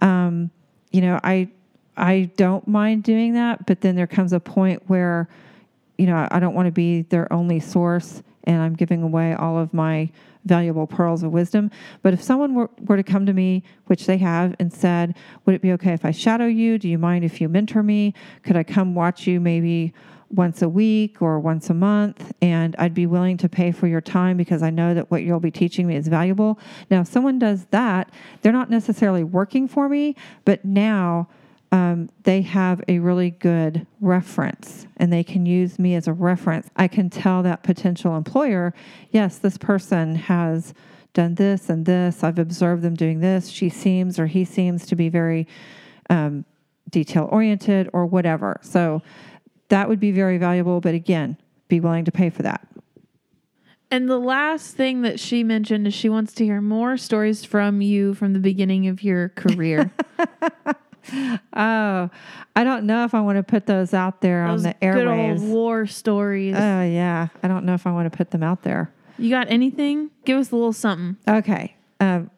Um, 0.02 0.52
you 0.92 1.02
know, 1.02 1.20
I 1.24 1.50
I 1.98 2.32
don't 2.38 2.66
mind 2.68 3.04
doing 3.04 3.34
that, 3.34 3.66
but 3.66 3.82
then 3.82 3.96
there 3.96 4.08
comes 4.08 4.32
a 4.32 4.40
point 4.40 4.84
where, 4.88 5.28
you 5.98 6.06
know, 6.06 6.28
I 6.32 6.40
don't 6.40 6.54
want 6.54 6.68
to 6.68 6.72
be 6.72 7.02
their 7.04 7.32
only 7.34 7.60
source, 7.60 8.24
and 8.46 8.62
I'm 8.62 8.76
giving 8.76 9.04
away 9.04 9.34
all 9.34 9.58
of 9.58 9.74
my 9.74 10.10
valuable 10.46 10.88
pearls 10.88 11.24
of 11.24 11.32
wisdom. 11.32 11.70
But 12.02 12.14
if 12.14 12.22
someone 12.22 12.56
were, 12.56 12.70
were 12.82 12.98
to 12.98 13.04
come 13.04 13.26
to 13.26 13.34
me, 13.34 13.64
which 13.86 14.06
they 14.06 14.18
have, 14.18 14.56
and 14.60 14.72
said, 14.72 15.16
Would 15.46 15.56
it 15.56 15.62
be 15.62 15.72
okay 15.74 15.94
if 15.94 16.06
I 16.06 16.12
shadow 16.12 16.46
you? 16.46 16.78
Do 16.78 16.88
you 16.88 16.98
mind 16.98 17.26
if 17.26 17.42
you 17.42 17.50
mentor 17.50 17.84
me? 17.84 18.14
Could 18.44 18.56
I 18.56 18.64
come 18.64 18.96
watch 18.96 19.28
you 19.28 19.40
maybe 19.40 19.94
once 20.32 20.62
a 20.62 20.70
week 20.70 21.22
or 21.22 21.40
once 21.40 21.70
a 21.70 21.74
month, 21.74 22.32
and 22.42 22.76
I'd 22.78 22.94
be 22.94 23.06
willing 23.06 23.38
to 23.38 23.50
pay 23.50 23.72
for 23.72 23.88
your 23.88 24.02
time 24.02 24.38
because 24.38 24.62
I 24.62 24.70
know 24.70 24.94
that 24.94 25.10
what 25.10 25.24
you'll 25.24 25.40
be 25.40 25.52
teaching 25.52 25.88
me 25.88 25.96
is 25.96 26.08
valuable. 26.08 26.60
Now, 26.92 27.02
if 27.02 27.08
someone 27.08 27.40
does 27.40 27.66
that, 27.72 28.12
they're 28.42 28.54
not 28.54 28.70
necessarily 28.70 29.24
working 29.24 29.68
for 29.68 29.90
me, 29.90 30.16
but 30.46 30.64
now 30.64 31.28
um, 31.72 32.10
they 32.24 32.42
have 32.42 32.82
a 32.88 33.00
really 33.00 33.32
good 33.32 33.86
reference 34.02 34.88
and 34.98 35.14
they 35.14 35.24
can 35.24 35.46
use 35.46 35.78
me 35.78 35.96
as 35.96 36.08
a 36.08 36.14
reference. 36.14 36.70
I 36.76 36.88
can 36.88 37.10
tell 37.10 37.44
that 37.44 37.64
potential 37.64 38.18
employer, 38.18 38.74
yes, 39.12 39.38
this 39.38 39.58
person 39.58 40.16
has 40.16 40.74
done 41.14 41.36
this 41.36 41.70
and 41.70 41.86
this. 41.86 42.24
I've 42.24 42.40
observed 42.40 42.82
them 42.82 42.96
doing 42.96 43.20
this. 43.20 43.50
She 43.50 43.70
seems 43.70 44.20
or 44.20 44.26
he 44.26 44.46
seems 44.46 44.86
to 44.88 44.96
be 44.96 45.10
very 45.10 45.48
um, 46.10 46.46
detail 46.90 47.28
oriented 47.32 47.90
or 47.94 48.06
whatever. 48.06 48.60
So 48.64 49.04
that 49.70 49.88
would 49.90 50.00
be 50.00 50.12
very 50.12 50.40
valuable. 50.40 50.82
But 50.82 50.96
again, 50.96 51.38
be 51.68 51.80
willing 51.80 52.06
to 52.06 52.12
pay 52.12 52.32
for 52.32 52.42
that. 52.44 52.68
And 53.92 54.08
the 54.08 54.20
last 54.20 54.76
thing 54.76 55.02
that 55.02 55.20
she 55.20 55.44
mentioned 55.44 55.88
is 55.88 55.94
she 55.94 56.10
wants 56.10 56.34
to 56.34 56.46
hear 56.46 56.62
more 56.62 56.96
stories 56.96 57.44
from 57.44 57.82
you 57.82 58.14
from 58.14 58.34
the 58.34 58.40
beginning 58.40 58.88
of 58.88 59.04
your 59.04 59.30
career. 59.30 59.92
oh, 61.14 62.10
I 62.56 62.64
don't 62.64 62.86
know 62.86 63.04
if 63.06 63.14
I 63.14 63.22
want 63.22 63.38
to 63.38 63.44
put 63.44 63.66
those 63.66 63.94
out 63.94 64.22
there 64.22 64.48
Those 64.48 64.66
on 64.66 64.74
the 64.80 64.94
good 64.94 65.08
old 65.08 65.42
war 65.42 65.88
stories. 65.88 66.56
Oh, 66.56 66.84
yeah. 66.84 67.28
I 67.44 67.48
don't 67.48 67.66
know 67.66 67.74
if 67.74 67.88
I 67.88 67.92
want 67.92 68.12
to 68.12 68.16
put 68.16 68.32
them 68.32 68.44
out 68.44 68.64
there. 68.64 68.92
you 69.18 69.30
got 69.30 69.50
anything? 69.50 70.10
Give 70.26 70.38
us 70.38 70.52
a 70.52 70.56
little 70.56 70.74
something. 70.74 71.18
Okay. 71.28 71.76
Um, 72.00 72.30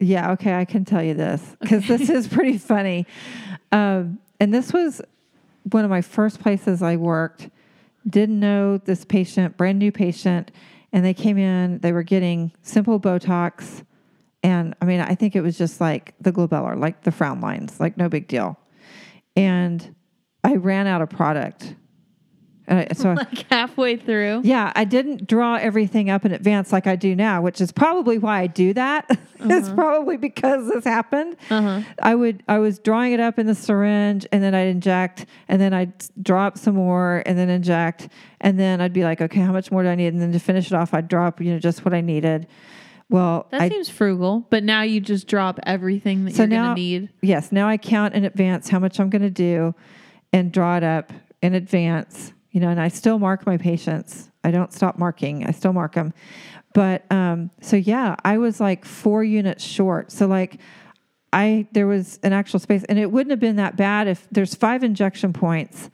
yeah, 0.00 0.32
okay, 0.32 0.54
I 0.54 0.64
can 0.64 0.84
tell 0.84 1.02
you 1.02 1.14
this 1.14 1.56
because 1.60 1.86
this 1.86 2.08
is 2.08 2.28
pretty 2.32 2.58
funny. 2.58 3.06
Um, 3.72 4.18
and 4.40 4.54
this 4.54 4.72
was 4.72 5.02
one 5.70 5.84
of 5.84 5.90
my 5.90 6.02
first 6.02 6.40
places 6.40 6.82
I 6.82 6.96
worked. 6.96 7.50
Didn't 8.08 8.38
know 8.38 8.78
this 8.78 9.04
patient, 9.04 9.56
brand 9.56 9.78
new 9.78 9.92
patient, 9.92 10.50
and 10.92 11.04
they 11.04 11.14
came 11.14 11.36
in, 11.36 11.78
they 11.80 11.92
were 11.92 12.02
getting 12.02 12.52
simple 12.62 12.98
Botox. 13.00 13.84
And 14.48 14.74
I 14.80 14.86
mean, 14.86 15.00
I 15.00 15.14
think 15.14 15.36
it 15.36 15.42
was 15.42 15.58
just 15.58 15.78
like 15.78 16.14
the 16.22 16.32
glabellar, 16.32 16.74
like 16.78 17.02
the 17.02 17.12
frown 17.12 17.42
lines, 17.42 17.78
like 17.78 17.98
no 17.98 18.08
big 18.08 18.28
deal. 18.28 18.58
And 19.36 19.94
I 20.42 20.54
ran 20.56 20.86
out 20.86 21.02
of 21.02 21.10
product. 21.10 21.74
Uh, 22.66 22.86
so 22.94 23.12
Like 23.14 23.50
halfway 23.50 23.96
through. 23.96 24.40
yeah, 24.44 24.72
I 24.74 24.84
didn't 24.84 25.26
draw 25.26 25.56
everything 25.56 26.08
up 26.08 26.24
in 26.24 26.32
advance 26.32 26.72
like 26.72 26.86
I 26.86 26.96
do 26.96 27.14
now, 27.14 27.42
which 27.42 27.60
is 27.60 27.72
probably 27.72 28.16
why 28.16 28.40
I 28.40 28.46
do 28.46 28.72
that. 28.72 29.04
it's 29.40 29.68
probably 29.68 30.16
because 30.16 30.66
this 30.70 30.84
happened. 30.84 31.36
Uh-huh. 31.50 31.82
I 32.02 32.14
would 32.14 32.42
I 32.48 32.58
was 32.58 32.78
drawing 32.78 33.12
it 33.12 33.20
up 33.20 33.38
in 33.38 33.46
the 33.46 33.54
syringe 33.54 34.26
and 34.32 34.42
then 34.42 34.54
I'd 34.54 34.68
inject 34.68 35.26
and 35.48 35.60
then 35.60 35.74
I'd 35.74 35.92
draw 36.22 36.46
up 36.46 36.56
some 36.56 36.76
more 36.76 37.22
and 37.26 37.38
then 37.38 37.50
inject 37.50 38.08
and 38.40 38.58
then 38.58 38.80
I'd 38.80 38.94
be 38.94 39.04
like, 39.04 39.20
okay, 39.20 39.40
how 39.40 39.52
much 39.52 39.70
more 39.70 39.82
do 39.82 39.90
I 39.90 39.94
need? 39.94 40.14
And 40.14 40.22
then 40.22 40.32
to 40.32 40.38
finish 40.38 40.66
it 40.68 40.72
off, 40.74 40.94
I'd 40.94 41.08
drop 41.08 41.38
you 41.40 41.52
know 41.52 41.58
just 41.58 41.84
what 41.84 41.92
I 41.92 42.00
needed. 42.00 42.46
Well, 43.10 43.46
That 43.50 43.62
I 43.62 43.68
seems 43.68 43.88
frugal, 43.88 44.46
but 44.50 44.64
now 44.64 44.82
you 44.82 45.00
just 45.00 45.26
drop 45.26 45.58
everything 45.64 46.24
that 46.26 46.34
So 46.34 46.42
you're 46.42 46.50
going 46.50 46.68
to 46.68 46.74
need. 46.74 47.08
yes, 47.22 47.50
now 47.52 47.66
I 47.68 47.76
count 47.78 48.14
in 48.14 48.24
advance 48.24 48.68
how 48.68 48.78
much 48.78 49.00
I'm 49.00 49.08
going 49.10 49.22
to 49.22 49.30
do 49.30 49.74
and 50.32 50.52
draw 50.52 50.76
it 50.76 50.84
up 50.84 51.12
in 51.42 51.54
advance, 51.54 52.32
you 52.50 52.60
know, 52.60 52.68
and 52.68 52.80
I 52.80 52.88
still 52.88 53.18
mark 53.18 53.46
my 53.46 53.56
patients. 53.56 54.30
I 54.44 54.50
don't 54.50 54.72
stop 54.72 54.98
marking. 54.98 55.46
I 55.46 55.52
still 55.52 55.72
mark 55.72 55.94
them. 55.94 56.12
But 56.74 57.10
um 57.10 57.50
so 57.62 57.76
yeah, 57.76 58.14
I 58.24 58.36
was 58.38 58.60
like 58.60 58.84
4 58.84 59.24
units 59.24 59.64
short. 59.64 60.12
So 60.12 60.26
like 60.26 60.60
I 61.32 61.66
there 61.72 61.86
was 61.86 62.20
an 62.22 62.32
actual 62.34 62.60
space 62.60 62.84
and 62.84 62.98
it 62.98 63.10
wouldn't 63.10 63.30
have 63.30 63.40
been 63.40 63.56
that 63.56 63.76
bad 63.76 64.06
if 64.06 64.28
there's 64.30 64.54
5 64.54 64.84
injection 64.84 65.32
points 65.32 65.90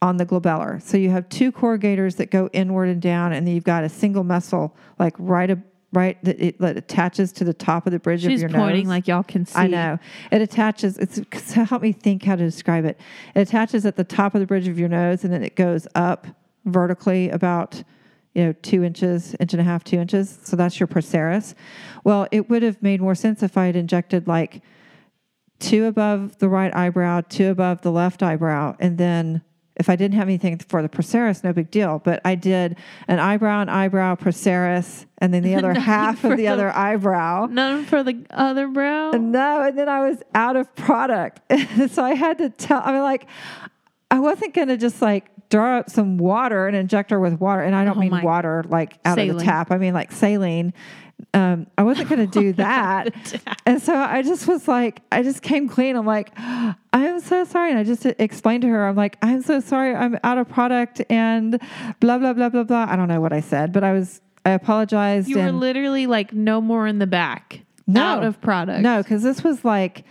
on 0.00 0.16
the 0.18 0.24
glabellar. 0.24 0.80
So 0.80 0.96
you 0.96 1.10
have 1.10 1.28
two 1.28 1.50
corrugators 1.52 2.16
that 2.16 2.30
go 2.30 2.48
inward 2.52 2.88
and 2.88 3.02
down 3.02 3.32
and 3.32 3.46
then 3.46 3.54
you've 3.54 3.64
got 3.64 3.82
a 3.84 3.88
single 3.88 4.22
muscle 4.24 4.76
like 4.98 5.14
right 5.18 5.50
a, 5.50 5.58
right 5.92 6.22
that 6.24 6.40
it 6.40 6.56
attaches 6.60 7.32
to 7.32 7.44
the 7.44 7.52
top 7.52 7.86
of 7.86 7.92
the 7.92 7.98
bridge 7.98 8.22
She's 8.22 8.34
of 8.34 8.40
your 8.40 8.48
nose. 8.48 8.56
She's 8.56 8.62
pointing 8.62 8.88
like 8.88 9.06
y'all 9.06 9.22
can 9.22 9.44
see. 9.44 9.58
I 9.58 9.66
know. 9.66 9.98
It 10.30 10.40
attaches, 10.40 10.98
it's 10.98 11.20
so 11.44 11.64
help 11.64 11.82
me 11.82 11.92
think 11.92 12.24
how 12.24 12.36
to 12.36 12.44
describe 12.44 12.84
it. 12.84 12.98
It 13.34 13.40
attaches 13.40 13.84
at 13.84 13.96
the 13.96 14.04
top 14.04 14.34
of 14.34 14.40
the 14.40 14.46
bridge 14.46 14.68
of 14.68 14.78
your 14.78 14.88
nose 14.88 15.24
and 15.24 15.32
then 15.32 15.42
it 15.42 15.54
goes 15.54 15.86
up 15.94 16.26
vertically 16.64 17.28
about, 17.28 17.82
you 18.34 18.44
know, 18.44 18.54
two 18.62 18.82
inches, 18.82 19.36
inch 19.38 19.52
and 19.52 19.60
a 19.60 19.64
half, 19.64 19.84
two 19.84 19.98
inches. 19.98 20.38
So 20.42 20.56
that's 20.56 20.80
your 20.80 20.86
procerus. 20.86 21.54
Well, 22.04 22.26
it 22.30 22.48
would 22.48 22.62
have 22.62 22.82
made 22.82 23.00
more 23.00 23.14
sense 23.14 23.42
if 23.42 23.58
I 23.58 23.66
had 23.66 23.76
injected 23.76 24.26
like 24.26 24.62
two 25.58 25.84
above 25.84 26.38
the 26.38 26.48
right 26.48 26.74
eyebrow, 26.74 27.20
two 27.28 27.50
above 27.50 27.82
the 27.82 27.92
left 27.92 28.22
eyebrow, 28.22 28.76
and 28.80 28.96
then 28.96 29.42
if 29.76 29.88
I 29.88 29.96
didn't 29.96 30.16
have 30.16 30.28
anything 30.28 30.58
for 30.58 30.82
the 30.82 30.88
procerus, 30.88 31.42
no 31.42 31.52
big 31.52 31.70
deal. 31.70 32.00
But 32.04 32.20
I 32.24 32.34
did 32.34 32.76
an 33.08 33.18
eyebrow 33.18 33.60
and 33.62 33.70
eyebrow 33.70 34.14
procerus, 34.16 35.06
and 35.18 35.32
then 35.32 35.42
the 35.42 35.54
other 35.56 35.72
half 35.74 36.24
of 36.24 36.30
the 36.30 36.36
the- 36.36 36.48
other 36.48 36.70
eyebrow. 36.70 37.46
None 37.50 37.84
for 37.86 38.02
the 38.02 38.24
other 38.30 38.68
brow. 38.68 39.12
No, 39.12 39.62
and 39.62 39.78
then 39.78 39.88
I 39.88 40.08
was 40.08 40.18
out 40.34 40.56
of 40.56 40.74
product. 40.74 41.40
so 41.90 42.04
I 42.04 42.14
had 42.14 42.38
to 42.38 42.50
tell, 42.50 42.82
I 42.84 42.92
mean, 42.92 43.02
like, 43.02 43.26
I 44.10 44.20
wasn't 44.20 44.52
going 44.54 44.68
to 44.68 44.76
just 44.76 45.00
like 45.00 45.30
draw 45.48 45.78
up 45.78 45.90
some 45.90 46.18
water 46.18 46.66
and 46.66 46.76
inject 46.76 47.10
her 47.10 47.18
with 47.20 47.40
water. 47.40 47.62
And 47.62 47.74
I 47.74 47.84
don't 47.84 47.96
Oh 47.96 48.00
mean 48.00 48.22
water 48.22 48.64
like 48.68 48.98
out 49.04 49.18
of 49.18 49.26
the 49.38 49.42
tap, 49.44 49.70
I 49.70 49.78
mean 49.78 49.94
like 49.94 50.12
saline. 50.12 50.74
Um, 51.34 51.66
I 51.78 51.82
wasn't 51.82 52.08
going 52.08 52.28
to 52.28 52.40
do 52.40 52.52
that. 52.54 53.14
and 53.64 53.80
so 53.80 53.94
I 53.94 54.22
just 54.22 54.46
was 54.46 54.68
like, 54.68 55.00
I 55.10 55.22
just 55.22 55.42
came 55.42 55.68
clean. 55.68 55.96
I'm 55.96 56.06
like, 56.06 56.30
I'm 56.36 57.20
so 57.20 57.44
sorry. 57.44 57.70
And 57.70 57.78
I 57.78 57.84
just 57.84 58.04
explained 58.04 58.62
to 58.62 58.68
her, 58.68 58.86
I'm 58.86 58.96
like, 58.96 59.16
I'm 59.22 59.42
so 59.42 59.60
sorry. 59.60 59.94
I'm 59.94 60.18
out 60.24 60.38
of 60.38 60.48
product 60.48 61.02
and 61.08 61.60
blah, 62.00 62.18
blah, 62.18 62.32
blah, 62.32 62.48
blah, 62.48 62.64
blah. 62.64 62.86
I 62.88 62.96
don't 62.96 63.08
know 63.08 63.20
what 63.20 63.32
I 63.32 63.40
said, 63.40 63.72
but 63.72 63.82
I 63.82 63.92
was, 63.92 64.20
I 64.44 64.50
apologized. 64.50 65.28
You 65.28 65.38
were 65.38 65.46
and 65.46 65.60
literally 65.60 66.06
like 66.06 66.32
no 66.32 66.60
more 66.60 66.86
in 66.86 66.98
the 66.98 67.06
back. 67.06 67.64
No. 67.86 68.02
Out 68.02 68.24
of 68.24 68.40
product. 68.40 68.80
No, 68.80 69.02
because 69.02 69.22
this 69.22 69.42
was 69.42 69.64
like 69.64 70.04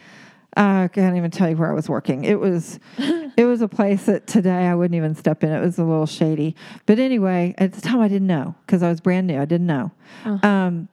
uh, 0.57 0.84
I 0.84 0.89
can't 0.89 1.15
even 1.15 1.31
tell 1.31 1.49
you 1.49 1.55
where 1.55 1.71
I 1.71 1.73
was 1.73 1.88
working. 1.88 2.25
It 2.25 2.39
was 2.39 2.79
it 2.97 3.45
was 3.45 3.62
a 3.62 3.67
place 3.67 4.05
that 4.05 4.27
today 4.27 4.67
I 4.67 4.75
wouldn't 4.75 4.95
even 4.95 5.15
step 5.15 5.43
in. 5.43 5.51
It 5.51 5.62
was 5.62 5.77
a 5.77 5.84
little 5.84 6.05
shady. 6.05 6.55
But 6.86 6.99
anyway, 6.99 7.55
at 7.57 7.73
the 7.73 7.81
time 7.81 8.01
I 8.01 8.07
didn't 8.10 8.27
know 8.27 8.55
because 8.65 8.84
I 8.84 8.89
was 8.89 8.99
brand 8.99 9.27
new. 9.27 9.39
I 9.39 9.45
didn't 9.45 9.67
know. 9.67 9.91
Um, 10.25 10.89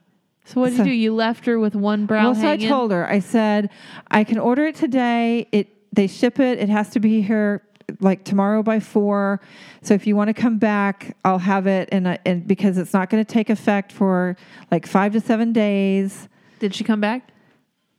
So 0.49 0.63
what 0.63 0.71
did 0.71 0.79
So- 0.79 0.85
you 0.85 0.91
do? 0.91 0.95
You 0.97 1.15
left 1.15 1.45
her 1.45 1.59
with 1.59 1.75
one 1.75 2.07
brow 2.07 2.25
well, 2.33 2.35
so 2.35 2.49
I 2.49 2.57
told 2.57 2.91
her. 2.91 3.07
I 3.07 3.19
said 3.19 3.69
I 4.11 4.25
can 4.25 4.39
order 4.39 4.67
it 4.67 4.75
today. 4.77 5.47
It 5.53 5.69
they 5.93 6.07
ship 6.07 6.41
it. 6.41 6.59
It 6.59 6.69
has 6.71 6.89
to 6.91 7.01
be 7.01 7.21
here 7.21 7.63
like 8.01 8.25
tomorrow 8.25 8.63
by 8.63 8.81
four. 8.81 9.41
So 9.83 9.93
if 9.95 10.07
you 10.07 10.17
want 10.17 10.29
to 10.29 10.35
come 10.35 10.59
back, 10.59 11.17
I'll 11.25 11.39
have 11.39 11.67
it. 11.67 11.89
And 11.93 12.09
I- 12.09 12.19
and 12.25 12.47
because 12.47 12.79
it's 12.79 12.95
not 12.95 13.11
going 13.11 13.23
to 13.23 13.31
take 13.31 13.51
effect 13.51 13.93
for 13.93 14.37
like 14.71 14.87
five 14.87 15.13
to 15.13 15.21
seven 15.21 15.53
days. 15.53 16.29
Did 16.61 16.75
she 16.75 16.83
come 16.83 17.01
back? 17.01 17.31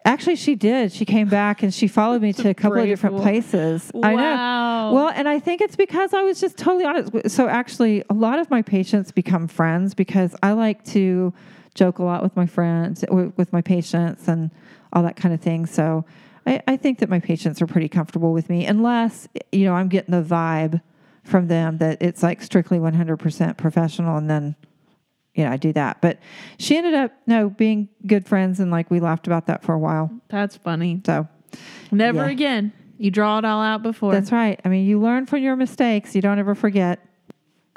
Actually, 0.05 0.37
she 0.37 0.55
did. 0.55 0.91
She 0.91 1.05
came 1.05 1.27
back 1.27 1.61
and 1.61 1.71
she 1.73 1.87
followed 1.87 2.21
me 2.21 2.33
to 2.33 2.49
a 2.49 2.53
couple 2.53 2.79
of 2.79 2.87
different 2.87 3.17
places. 3.17 3.91
I 4.01 4.15
know. 4.15 4.23
Wow. 4.23 4.93
Well, 4.93 5.11
and 5.13 5.27
I 5.29 5.39
think 5.39 5.61
it's 5.61 5.75
because 5.75 6.13
I 6.13 6.21
was 6.23 6.39
just 6.39 6.57
totally 6.57 6.85
honest. 6.85 7.29
So 7.29 7.47
actually, 7.47 8.03
a 8.09 8.13
lot 8.13 8.39
of 8.39 8.49
my 8.49 8.61
patients 8.61 9.11
become 9.11 9.47
friends 9.47 9.93
because 9.93 10.35
I 10.41 10.53
like 10.53 10.83
to 10.85 11.33
joke 11.79 11.97
a 11.99 12.03
lot 12.03 12.21
with 12.21 12.35
my 12.35 12.45
friends, 12.45 13.03
with 13.09 13.33
with 13.37 13.51
my 13.53 13.61
patients, 13.61 14.27
and 14.27 14.51
all 14.93 15.01
that 15.03 15.15
kind 15.15 15.33
of 15.33 15.39
thing. 15.41 15.65
So 15.65 16.05
I, 16.45 16.61
I 16.67 16.77
think 16.77 16.99
that 16.99 17.09
my 17.09 17.19
patients 17.19 17.61
are 17.61 17.67
pretty 17.67 17.89
comfortable 17.89 18.33
with 18.33 18.49
me, 18.49 18.65
unless 18.65 19.27
you 19.51 19.65
know 19.65 19.73
I'm 19.73 19.87
getting 19.87 20.11
the 20.11 20.21
vibe 20.23 20.81
from 21.23 21.47
them 21.47 21.77
that 21.77 21.97
it's 22.01 22.21
like 22.23 22.41
strictly 22.41 22.79
100% 22.79 23.57
professional, 23.57 24.17
and 24.17 24.29
then 24.29 24.55
you 25.35 25.45
know 25.45 25.51
I 25.51 25.57
do 25.57 25.71
that. 25.73 26.01
But 26.01 26.19
she 26.57 26.77
ended 26.77 26.93
up 26.95 27.11
no 27.25 27.49
being 27.49 27.87
good 28.05 28.27
friends, 28.27 28.59
and 28.59 28.69
like 28.71 28.91
we 28.91 28.99
laughed 28.99 29.27
about 29.27 29.45
that 29.47 29.63
for 29.63 29.73
a 29.73 29.79
while. 29.79 30.11
That's 30.29 30.55
funny. 30.57 31.01
So 31.05 31.27
Never 31.91 32.25
Yeah. 32.25 32.29
again. 32.31 32.73
You 32.97 33.09
draw 33.11 33.37
it 33.39 33.45
all 33.45 33.61
out 33.61 33.81
before. 33.81 34.11
that's 34.11 34.31
right. 34.31 34.59
I 34.65 34.69
mean, 34.69 34.85
you 34.85 34.99
learn 34.99 35.25
from 35.25 35.39
your 35.41 35.55
mistakes. 35.55 36.13
You 36.15 36.21
don't 36.21 36.37
ever 36.37 36.53
forget. 36.53 36.99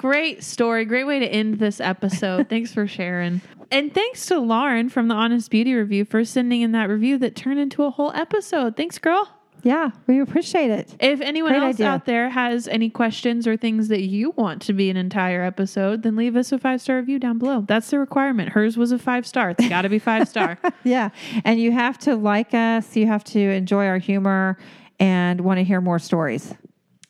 Great 0.02 0.42
story. 0.42 0.84
Great 0.84 1.04
way 1.04 1.20
to 1.20 1.26
end 1.26 1.60
this 1.60 1.80
episode. 1.80 2.48
thanks 2.50 2.74
for 2.74 2.88
sharing. 2.88 3.40
And 3.70 3.94
thanks 3.94 4.26
to 4.26 4.40
Lauren 4.40 4.88
from 4.88 5.06
the 5.06 5.14
Honest 5.14 5.48
Beauty 5.48 5.74
Review 5.74 6.04
for 6.04 6.24
sending 6.24 6.60
in 6.60 6.72
that 6.72 6.88
review 6.88 7.18
that 7.18 7.36
turned 7.36 7.60
into 7.60 7.84
a 7.84 7.90
whole 7.90 8.10
episode. 8.10 8.76
Thanks, 8.76 8.98
girl. 8.98 9.28
Yeah, 9.62 9.90
we 10.08 10.20
appreciate 10.20 10.72
it. 10.72 10.96
If 10.98 11.20
anyone 11.20 11.52
Great 11.52 11.62
else 11.62 11.76
idea. 11.76 11.86
out 11.86 12.04
there 12.04 12.30
has 12.30 12.66
any 12.66 12.90
questions 12.90 13.46
or 13.46 13.56
things 13.56 13.86
that 13.88 14.02
you 14.02 14.32
want 14.32 14.60
to 14.62 14.72
be 14.72 14.90
an 14.90 14.96
entire 14.96 15.44
episode, 15.44 16.02
then 16.02 16.16
leave 16.16 16.34
us 16.34 16.50
a 16.50 16.58
five 16.58 16.80
star 16.80 16.96
review 16.96 17.20
down 17.20 17.38
below. 17.38 17.64
That's 17.68 17.88
the 17.90 18.00
requirement. 18.00 18.48
Hers 18.48 18.76
was 18.76 18.90
a 18.90 18.98
five 18.98 19.24
star. 19.24 19.50
It's 19.50 19.68
got 19.68 19.82
to 19.82 19.88
be 19.88 20.00
five 20.00 20.28
star. 20.28 20.58
Yeah. 20.84 21.10
And 21.44 21.60
you 21.60 21.70
have 21.70 21.96
to 21.98 22.16
like 22.16 22.54
us, 22.54 22.96
you 22.96 23.06
have 23.06 23.22
to 23.24 23.38
enjoy 23.38 23.86
our 23.86 23.98
humor 23.98 24.58
and 24.98 25.42
want 25.42 25.58
to 25.58 25.64
hear 25.64 25.80
more 25.80 26.00
stories. 26.00 26.54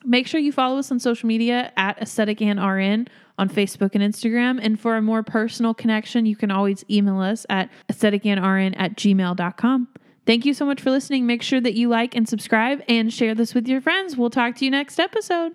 Make 0.05 0.27
sure 0.27 0.39
you 0.39 0.51
follow 0.51 0.77
us 0.79 0.91
on 0.91 0.99
social 0.99 1.27
media 1.27 1.71
at 1.77 2.01
Aesthetic 2.01 2.41
Anne 2.41 2.59
RN 2.59 3.07
on 3.37 3.49
Facebook 3.49 3.91
and 3.95 4.03
Instagram. 4.03 4.59
And 4.61 4.79
for 4.79 4.95
a 4.95 5.01
more 5.01 5.23
personal 5.23 5.73
connection, 5.73 6.25
you 6.25 6.35
can 6.35 6.51
always 6.51 6.83
email 6.89 7.19
us 7.19 7.45
at 7.49 7.69
aestheticandrn 7.91 8.75
at 8.77 8.95
gmail.com. 8.95 9.87
Thank 10.25 10.45
you 10.45 10.53
so 10.53 10.65
much 10.65 10.81
for 10.81 10.91
listening. 10.91 11.25
Make 11.25 11.41
sure 11.41 11.59
that 11.59 11.73
you 11.73 11.89
like 11.89 12.15
and 12.15 12.27
subscribe 12.27 12.81
and 12.87 13.11
share 13.11 13.35
this 13.35 13.53
with 13.53 13.67
your 13.67 13.81
friends. 13.81 14.15
We'll 14.15 14.29
talk 14.29 14.55
to 14.57 14.65
you 14.65 14.71
next 14.71 14.99
episode. 14.99 15.53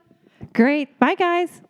Great. 0.52 0.98
Bye, 0.98 1.14
guys. 1.14 1.62